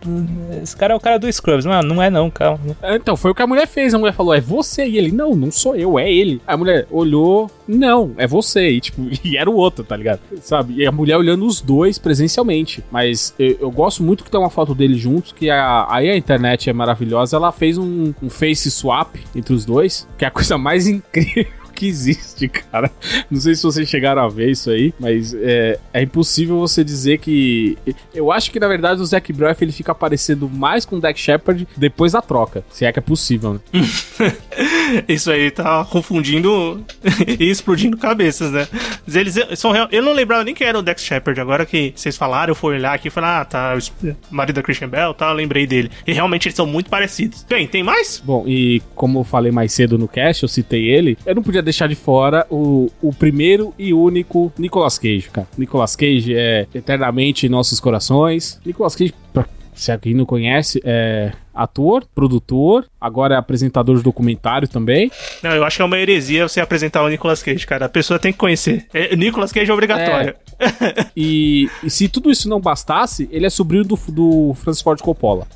[0.63, 1.65] esse cara é o cara do Scrubs.
[1.65, 2.61] Não, não é não, calma.
[2.81, 3.93] É, Então, foi o que a mulher fez.
[3.93, 4.87] A mulher falou, é você.
[4.87, 6.41] E ele, não, não sou eu, é ele.
[6.47, 8.71] A mulher olhou, não, é você.
[8.71, 10.21] E, tipo, e era o outro, tá ligado?
[10.41, 10.75] Sabe?
[10.75, 12.85] E a mulher olhando os dois presencialmente.
[12.89, 16.17] Mas eu, eu gosto muito que tem uma foto deles juntos, que a, aí a
[16.17, 17.37] internet é maravilhosa.
[17.37, 21.66] Ela fez um, um face swap entre os dois, que é a coisa mais incrível.
[21.77, 22.91] Que existe, cara.
[23.31, 27.19] Não sei se vocês chegaram a ver isso aí, mas é, é impossível você dizer
[27.19, 27.77] que.
[28.15, 31.21] Eu acho que na verdade o Zac Braff ele fica aparecendo mais com o Dak
[31.21, 33.61] Shepard depois da troca, se é que é possível, né?
[35.09, 36.83] Isso aí tá confundindo
[37.39, 38.67] e explodindo cabeças, né?
[39.07, 39.89] Mas Eles são real...
[39.91, 41.41] Eu não lembrava nem quem era o Dex Shepard.
[41.41, 44.63] Agora que vocês falaram, eu fui olhar aqui e falei, ah, tá, o marido da
[44.63, 45.91] Christian Bell, tá, eu lembrei dele.
[46.07, 47.45] E realmente eles são muito parecidos.
[47.49, 48.23] Bem, tem mais?
[48.25, 51.63] Bom, e como eu falei mais cedo no cast, eu citei ele, eu não podia
[51.67, 55.47] deixar de fora o, o primeiro e único Nicolas Cage, cara.
[55.59, 58.59] Nicolas Cage é eternamente em nossos corações.
[58.65, 59.45] Nicolas Cage, pra
[59.75, 65.11] se alguém não conhece, é ator, produtor, agora é apresentador de documentário também.
[65.43, 67.85] Não, eu acho que é uma heresia você apresentar o Nicolas Cage, cara.
[67.85, 68.87] A pessoa tem que conhecer.
[68.93, 70.35] É, Nicolas Cage é obrigatório.
[71.17, 75.47] E, e se tudo isso não bastasse, ele é sobrinho do, do Francis Ford Coppola.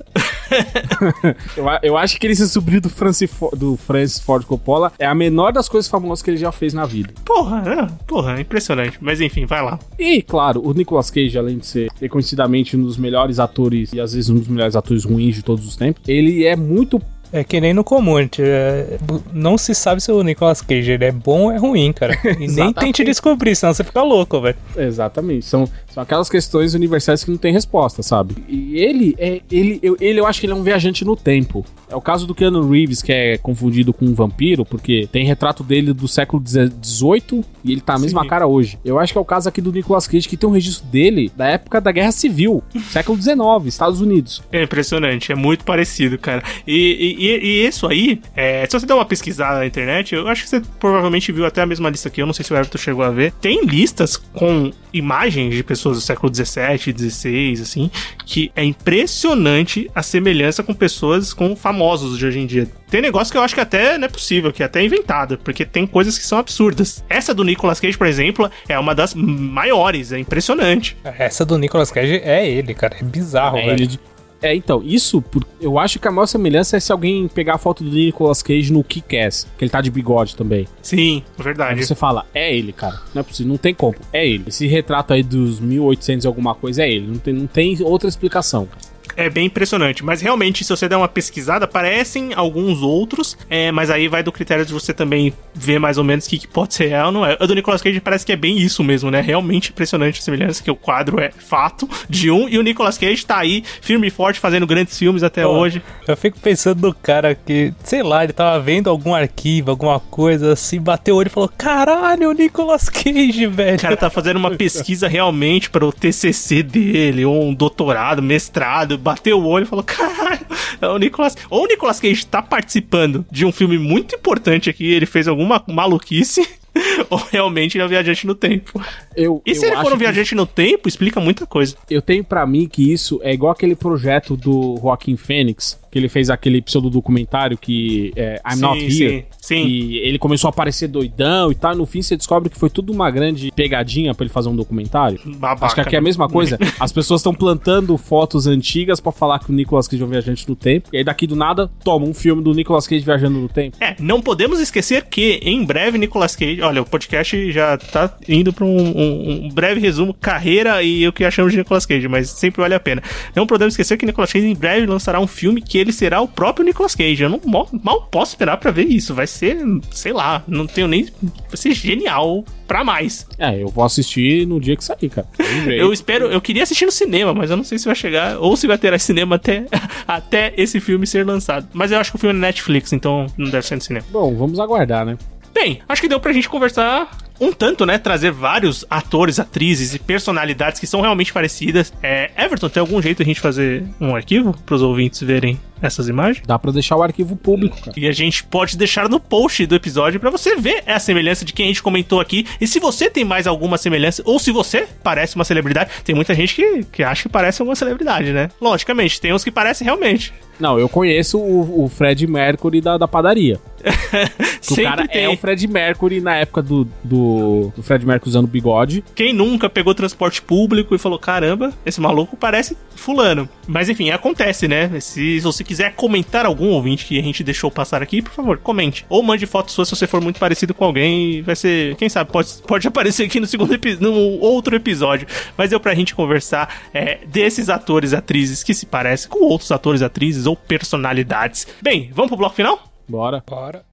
[1.57, 5.14] eu, eu acho que ele ser sobrinho do Francis, do Francis Ford Coppola é a
[5.14, 7.12] menor das coisas famosas que ele já fez na vida.
[7.24, 8.98] Porra, é, porra, é impressionante.
[9.01, 9.78] Mas enfim, vai lá.
[9.98, 14.14] E, claro, o Nicolas Cage, além de ser reconhecidamente um dos melhores atores e às
[14.14, 17.01] vezes um dos melhores atores ruins de todos os tempos, ele é muito
[17.32, 18.42] É que nem no Community.
[18.42, 18.98] é,
[19.32, 22.18] não se sabe se o Nicolas Cage ele é bom ou é ruim, cara.
[22.40, 24.56] E nem tente descobrir, senão você fica louco, velho.
[24.76, 25.44] Exatamente.
[25.44, 28.36] São, são aquelas questões universais que não tem resposta, sabe?
[28.48, 29.40] E ele é.
[29.50, 31.64] Ele eu, ele, eu acho que ele é um viajante no tempo.
[31.88, 35.64] É o caso do Keanu Reeves, que é confundido com um vampiro, porque tem retrato
[35.64, 38.28] dele do século XVIII e ele tá a mesma Sim.
[38.28, 38.78] cara hoje.
[38.84, 41.30] Eu acho que é o caso aqui do Nicolas Cage, que tem um registro dele
[41.36, 44.42] da época da Guerra Civil, século XIX, Estados Unidos.
[44.52, 46.42] É impressionante, é muito parecido, cara.
[46.66, 50.26] E, e, e- e isso aí, é, se você der uma pesquisada na internet, eu
[50.28, 52.56] acho que você provavelmente viu até a mesma lista aqui, eu não sei se o
[52.56, 53.32] Everton chegou a ver.
[53.40, 57.90] Tem listas com imagens de pessoas do século XVII, XVI, assim,
[58.26, 62.68] que é impressionante a semelhança com pessoas com famosos de hoje em dia.
[62.90, 65.64] Tem negócio que eu acho que até não é possível, que é até inventado, porque
[65.64, 67.04] tem coisas que são absurdas.
[67.08, 70.96] Essa do Nicolas Cage, por exemplo, é uma das maiores, é impressionante.
[71.04, 72.96] Essa do Nicolas Cage é ele, cara.
[73.00, 73.72] É bizarro, É, velho.
[73.74, 74.00] ele de-
[74.43, 77.59] é, então, isso, por- eu acho que a maior semelhança é se alguém pegar a
[77.59, 80.66] foto do Nicolas Cage no Kick-Ass, que ele tá de bigode também.
[80.82, 81.84] Sim, Aí verdade.
[81.84, 83.01] você fala, é ele, cara.
[83.14, 83.97] Não é possível, não tem como.
[84.12, 84.45] É ele.
[84.49, 87.07] Esse retrato aí dos 1800 e alguma coisa é ele.
[87.07, 88.68] Não tem, não tem outra explicação.
[89.16, 90.04] É bem impressionante.
[90.04, 93.36] Mas realmente, se você der uma pesquisada, aparecem alguns outros.
[93.48, 96.38] é, mas aí vai do critério de você também ver mais ou menos o que,
[96.38, 97.36] que pode ser real ou não é.
[97.40, 99.20] O do Nicolas Cage parece que é bem isso mesmo, né?
[99.20, 102.48] Realmente impressionante a semelhança, que o quadro é fato de um.
[102.48, 105.82] E o Nicolas Cage tá aí, firme e forte, fazendo grandes filmes até Pô, hoje.
[106.06, 110.52] Eu fico pensando no cara que, sei lá, ele tava vendo algum arquivo, alguma coisa
[110.52, 113.76] assim, bateu o olho e falou: Caralho, o Nicolas Cage, velho.
[113.76, 118.96] O cara tá fazendo uma pesquisa realmente para o TCC dele, ou um doutorado, mestrado,
[119.01, 120.46] bateu o olho e falou: caralho,
[120.80, 121.36] é o Nicolas.
[121.48, 125.62] Ou o Nicolas Cage tá participando de um filme muito importante aqui, ele fez alguma
[125.66, 126.46] maluquice,
[127.11, 128.80] ou realmente ele é um viajante no tempo.
[129.16, 131.74] Eu, E se ele for um que- viajante no tempo, explica muita coisa.
[131.88, 136.09] Eu tenho pra mim que isso é igual aquele projeto do Joaquim Fênix, que ele
[136.09, 138.91] fez aquele pseudo-documentário que é I'm Sim, Not Here.
[138.91, 139.66] sim, sim.
[139.66, 141.72] E ele começou a aparecer doidão e tal.
[141.72, 144.57] E no fim você descobre que foi tudo uma grande pegadinha pra ele fazer um
[144.57, 145.18] documentário.
[145.24, 145.66] Babaca.
[145.66, 146.59] Acho que aqui é a mesma coisa.
[146.78, 150.49] As pessoas estão plantando fotos antigas pra falar que o Nicolas Cage é um viajante
[150.49, 150.88] no tempo.
[150.93, 153.76] E aí daqui do nada, toma um filme do Nicolas Cage viajando no tempo.
[153.80, 158.53] É, não podemos esquecer que em breve Nicolas Cage, olha, o podcast já tá indo
[158.53, 162.30] pra um, um- um breve resumo, carreira e o que achamos de Nicolas Cage, mas
[162.30, 163.03] sempre vale a pena.
[163.34, 166.28] Não podemos esquecer que Nicolas Cage em breve lançará um filme que ele será o
[166.28, 167.22] próprio Nicolas Cage.
[167.22, 169.14] Eu não mal, mal posso esperar pra ver isso.
[169.14, 169.58] Vai ser,
[169.90, 171.04] sei lá, não tenho nem.
[171.04, 173.26] Vai ser genial pra mais.
[173.38, 175.26] É, eu vou assistir no dia que sair, cara.
[175.66, 178.56] Eu espero, eu queria assistir no cinema, mas eu não sei se vai chegar ou
[178.56, 179.66] se vai ter cinema até,
[180.06, 181.68] até esse filme ser lançado.
[181.72, 184.06] Mas eu acho que o filme é Netflix, então não deve ser no cinema.
[184.10, 185.16] Bom, vamos aguardar, né?
[185.52, 187.10] Bem, acho que deu pra gente conversar
[187.41, 187.99] um tanto, né?
[187.99, 191.93] Trazer vários atores, atrizes e personalidades que são realmente parecidas.
[192.03, 196.43] É, Everton, tem algum jeito a gente fazer um arquivo pros ouvintes verem essas imagens?
[196.47, 197.99] Dá pra deixar o arquivo público, cara.
[197.99, 201.53] E a gente pode deixar no post do episódio pra você ver a semelhança de
[201.53, 202.47] quem a gente comentou aqui.
[202.61, 206.34] E se você tem mais alguma semelhança, ou se você parece uma celebridade, tem muita
[206.34, 208.51] gente que, que acha que parece uma celebridade, né?
[208.61, 210.32] Logicamente, tem uns que parecem realmente.
[210.59, 213.59] Não, eu conheço o, o Fred Mercury da, da padaria.
[214.61, 215.24] O Sempre cara tem.
[215.24, 217.29] é o Fred Mercury na época do, do,
[217.74, 219.04] do Fred Mercury usando bigode.
[219.14, 223.48] Quem nunca pegou transporte público e falou: caramba, esse maluco parece fulano.
[223.66, 225.00] Mas enfim, acontece, né?
[225.00, 229.04] Se você quiser comentar algum ouvinte que a gente deixou passar aqui, por favor, comente.
[229.08, 231.42] Ou mande foto sua se você for muito parecido com alguém.
[231.42, 233.70] Vai ser, quem sabe, pode, pode aparecer aqui no segundo
[234.00, 235.26] no outro episódio.
[235.56, 239.70] Mas deu pra gente conversar é, desses atores e atrizes que se parecem com outros
[239.70, 241.66] atores, atrizes ou personalidades.
[241.80, 242.90] Bem, vamos pro bloco final?
[243.08, 243.42] Bora.
[243.48, 243.84] Bora.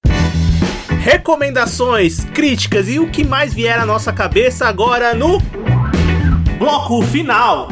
[1.07, 5.39] Recomendações, críticas e o que mais vier à nossa cabeça agora no
[6.59, 7.69] bloco final.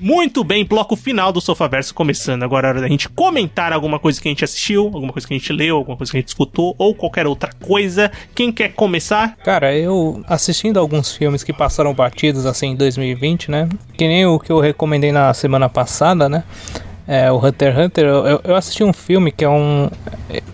[0.00, 2.42] Muito bem, bloco final do Sofaverso começando.
[2.42, 5.34] Agora é hora da gente comentar alguma coisa que a gente assistiu, alguma coisa que
[5.34, 8.10] a gente leu, alguma coisa que a gente escutou ou qualquer outra coisa.
[8.34, 9.36] Quem quer começar?
[9.44, 13.68] Cara, eu assistindo alguns filmes que passaram batidos assim em 2020, né?
[13.96, 16.42] Que nem o que eu recomendei na semana passada, né?
[17.10, 19.88] É, o Hunter x Hunter, eu, eu- assisti um filme que é um.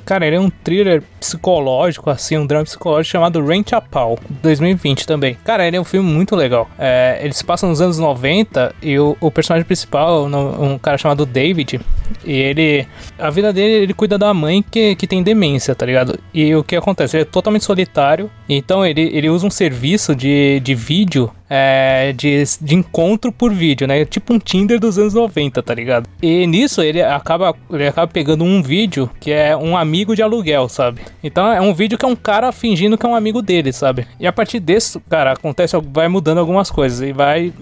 [0.05, 5.05] Cara, ele é um thriller psicológico, assim, um drama psicológico chamado Rent a Pau, 2020
[5.05, 5.37] também.
[5.45, 6.69] Cara, ele é um filme muito legal.
[6.79, 10.97] É, ele se passa nos anos 90 e o, o personagem principal, no- um cara
[10.97, 11.81] chamado David,
[12.25, 12.87] e ele.
[13.19, 16.21] A vida dele, ele cuida da mãe que, que tem demência, tá ligado?
[16.33, 17.17] E o que acontece?
[17.17, 21.31] Ele é totalmente solitário, então ele, ele usa um serviço de, de vídeo.
[21.57, 24.05] É, de, de encontro por vídeo, né?
[24.05, 26.09] Tipo um Tinder dos anos 90, tá ligado?
[26.21, 30.69] E nisso ele acaba, ele acaba pegando um vídeo que é um amigo de aluguel,
[30.69, 31.03] sabe?
[31.23, 34.05] Então é um vídeo que é um cara fingindo que é um amigo dele, sabe?
[34.19, 37.53] E a partir desse, cara, acontece, vai mudando algumas coisas e vai.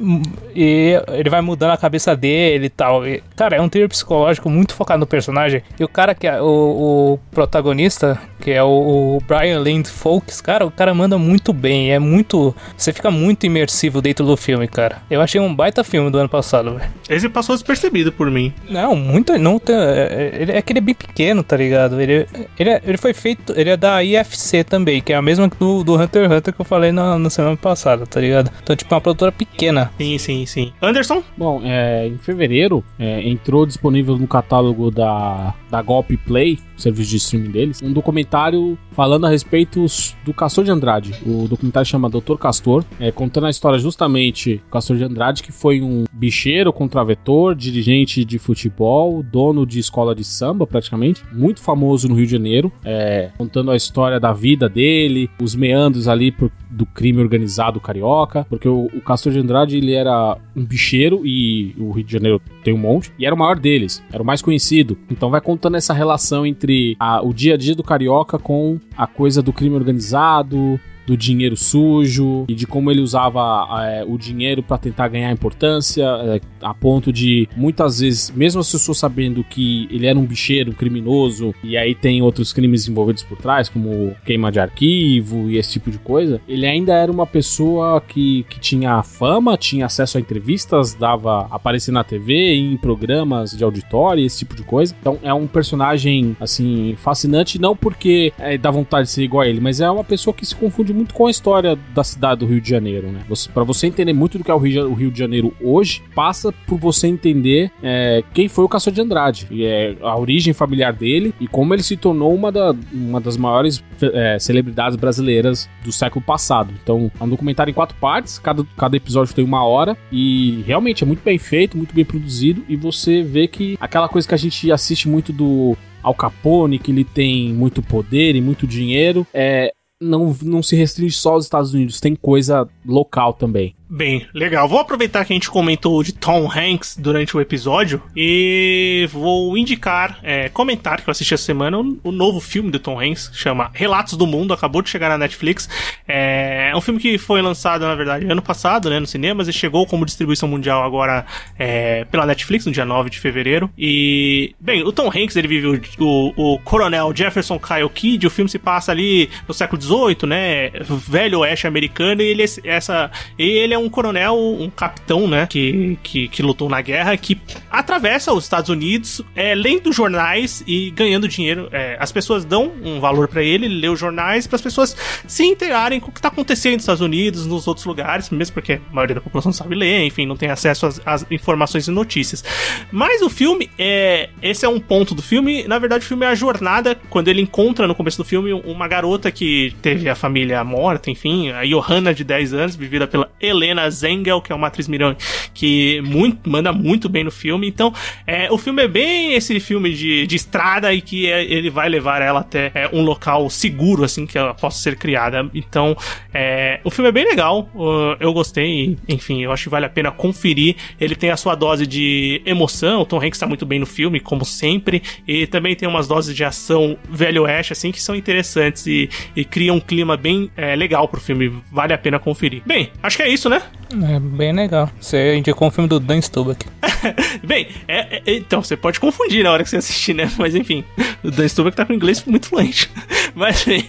[0.57, 3.03] E ele vai mudando a cabeça dele e tal.
[3.37, 5.63] Cara, é um thriller psicológico muito focado no personagem.
[5.79, 10.41] E o cara que é o, o protagonista, que é o, o Brian Land Folks,
[10.41, 11.93] cara, o cara manda muito bem.
[11.93, 12.55] É muito.
[12.75, 15.03] Você fica muito imersivo dentro do filme, cara.
[15.11, 16.91] Eu achei um baita filme do ano passado, velho.
[17.09, 18.53] Esse passou despercebido por mim.
[18.69, 19.37] Não, muito.
[19.39, 22.01] Não tem, é, é, é que ele é bem pequeno, tá ligado?
[22.01, 22.27] Ele,
[22.59, 23.53] ele, é, ele foi feito.
[23.57, 26.61] Ele é da IFC também, que é a mesma do, do Hunter x Hunter que
[26.61, 28.51] eu falei na, na semana passada, tá ligado?
[28.63, 29.91] Então, tipo, uma produtora pequena.
[29.99, 30.73] Sim, sim, sim.
[30.81, 31.23] Anderson?
[31.37, 37.17] Bom, é, em fevereiro é, entrou disponível no catálogo da, da Golpe Play serviço de
[37.17, 39.85] streaming deles, um documentário falando a respeito
[40.25, 41.15] do Castor de Andrade.
[41.25, 45.53] O documentário chama Doutor Castor, é, contando a história justamente do Castor de Andrade, que
[45.53, 52.09] foi um bicheiro, contravetor, dirigente de futebol, dono de escola de samba, praticamente, muito famoso
[52.09, 56.51] no Rio de Janeiro, é, contando a história da vida dele, os meandros ali por,
[56.73, 61.75] do crime organizado carioca, porque o, o Castor de Andrade ele era um bicheiro e
[61.79, 64.41] o Rio de Janeiro tem um monte, e era o maior deles, era o mais
[64.41, 64.97] conhecido.
[65.11, 69.07] Então vai contando essa relação entre a, o dia a dia do carioca com a
[69.07, 74.63] coisa do crime organizado, do dinheiro sujo e de como ele usava é, o dinheiro
[74.63, 79.89] para tentar ganhar importância, é, a ponto de muitas vezes, mesmo as pessoas sabendo que
[79.91, 84.15] ele era um bicheiro, um criminoso, e aí tem outros crimes envolvidos por trás, como
[84.25, 88.61] queima de arquivo e esse tipo de coisa, ele ainda era uma pessoa que, que
[88.61, 94.39] tinha fama, tinha acesso a entrevistas, dava aparecer na TV, em programas de auditório, esse
[94.39, 94.95] tipo de coisa.
[95.01, 99.49] Então é um personagem assim fascinante, não porque é, dá vontade de ser igual a
[99.49, 102.47] ele, mas é uma pessoa que se confunde muito com a história da cidade do
[102.47, 103.21] Rio de Janeiro, né?
[103.53, 107.07] Para você entender muito do que é o Rio, de Janeiro hoje, passa por você
[107.07, 111.75] entender é, quem foi o Castor de Andrade, é a origem familiar dele e como
[111.75, 116.73] ele se tornou uma, da, uma das maiores é, celebridades brasileiras do século passado.
[116.83, 121.05] Então, é um documentário em quatro partes, cada, cada episódio tem uma hora e realmente
[121.05, 124.39] é muito bem feito, muito bem produzido e você vê que aquela coisa que a
[124.39, 129.73] gente assiste muito do Al Capone, que ele tem muito poder e muito dinheiro, é,
[130.03, 133.75] não, não se restringe só aos Estados Unidos, tem coisa local também.
[133.95, 134.67] Bem, legal.
[134.67, 140.19] Vou aproveitar que a gente comentou de Tom Hanks durante o episódio e vou indicar,
[140.23, 143.71] é, comentar que eu assisti essa semana o, o, novo filme do Tom Hanks, chama
[143.75, 145.69] Relatos do Mundo, acabou de chegar na Netflix.
[146.09, 149.53] É, é um filme que foi lançado, na verdade, ano passado, né, nos cinemas e
[149.53, 151.27] chegou como distribuição mundial agora
[151.59, 153.69] é, pela Netflix, no dia 9 de fevereiro.
[153.77, 158.31] E, bem, o Tom Hanks, ele vive o, o, o coronel Jefferson Kyle Kidd, o
[158.31, 160.71] filme se passa ali no século XVIII, né,
[161.07, 165.47] velho oeste americano, e ele, essa, ele é coronel, um capitão, né?
[165.47, 170.91] Que, que, que lutou na guerra, que atravessa os Estados Unidos, é, lendo jornais e
[170.91, 171.69] ganhando dinheiro.
[171.73, 174.97] É, as pessoas dão um valor para ele, ele lê os jornais para as pessoas
[175.27, 178.75] se inteirarem com o que tá acontecendo nos Estados Unidos, nos outros lugares, mesmo porque
[178.75, 181.91] a maioria da população não sabe ler, enfim, não tem acesso às, às informações e
[181.91, 182.45] notícias.
[182.91, 184.29] Mas o filme é.
[184.43, 185.65] Esse é um ponto do filme.
[185.67, 188.89] Na verdade, o filme é a jornada quando ele encontra no começo do filme uma
[188.89, 193.72] garota que teve a família morta, enfim, a Johanna de 10 anos, vivida pela Helena
[193.91, 195.17] Zengel, que é uma atriz mirão
[195.55, 197.69] que muito, manda muito bem no filme.
[197.69, 197.93] Então,
[198.27, 201.89] é, o filme é bem esse filme de, de estrada e que é, ele vai
[201.89, 205.49] levar ela até é, um local seguro, assim, que ela possa ser criada.
[205.55, 205.97] Então,
[206.33, 207.71] é, o filme é bem legal.
[208.19, 208.97] Eu gostei.
[209.09, 210.77] Enfim, eu acho que vale a pena conferir.
[211.01, 213.03] Ele tem a sua dose de emoção.
[213.03, 215.03] O Tom Hanks está muito bem no filme, como sempre.
[215.27, 219.45] E também tem umas doses de ação velho oeste, assim, que são interessantes e, e
[219.45, 221.53] criam um clima bem é, legal pro filme.
[221.71, 222.63] Vale a pena conferir.
[222.67, 223.62] Bem, acho que é isso, né?
[223.93, 224.91] É bem legal.
[225.01, 226.65] Você indicou um filme do Dan Stubach.
[227.45, 230.31] bem, é, é, então, você pode confundir na hora que você assistir, né?
[230.39, 230.85] Mas enfim,
[231.23, 232.91] o Dan Stubach tá com inglês muito fluente.
[233.35, 233.89] Mas, bem,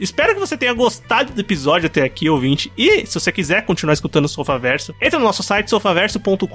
[0.00, 2.72] Espero que você tenha gostado do episódio até aqui, ouvinte.
[2.76, 6.46] E se você quiser continuar escutando o Sofaverso, entra no nosso site sofaverso.com.br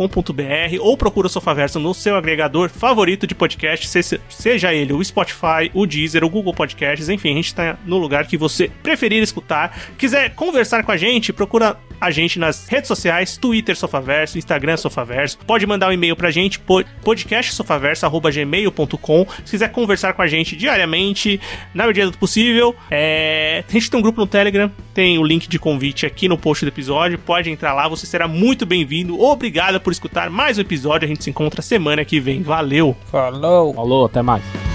[0.80, 3.88] ou procura o Sofaverso no seu agregador favorito de podcast,
[4.30, 8.26] seja ele o Spotify, o Deezer, o Google Podcasts, enfim, a gente tá no lugar
[8.26, 9.80] que você preferir escutar.
[9.96, 15.38] Quiser conversar com a gente, procura a gente nas redes sociais, Twitter Sofaverso, Instagram Sofaverso.
[15.46, 19.28] Pode mandar um e-mail pra gente, podcastsofaverso.gmail.com.
[19.46, 21.41] Se quiser conversar com a gente diariamente,
[21.74, 25.23] na medida do possível, é é, a gente tem um grupo no Telegram, tem o
[25.23, 27.19] link de convite aqui no post do episódio.
[27.19, 29.19] Pode entrar lá, você será muito bem-vindo.
[29.21, 31.05] Obrigado por escutar mais um episódio.
[31.05, 32.41] A gente se encontra semana que vem.
[32.41, 32.95] Valeu!
[33.11, 33.73] Falou!
[33.73, 34.74] Falou, até mais.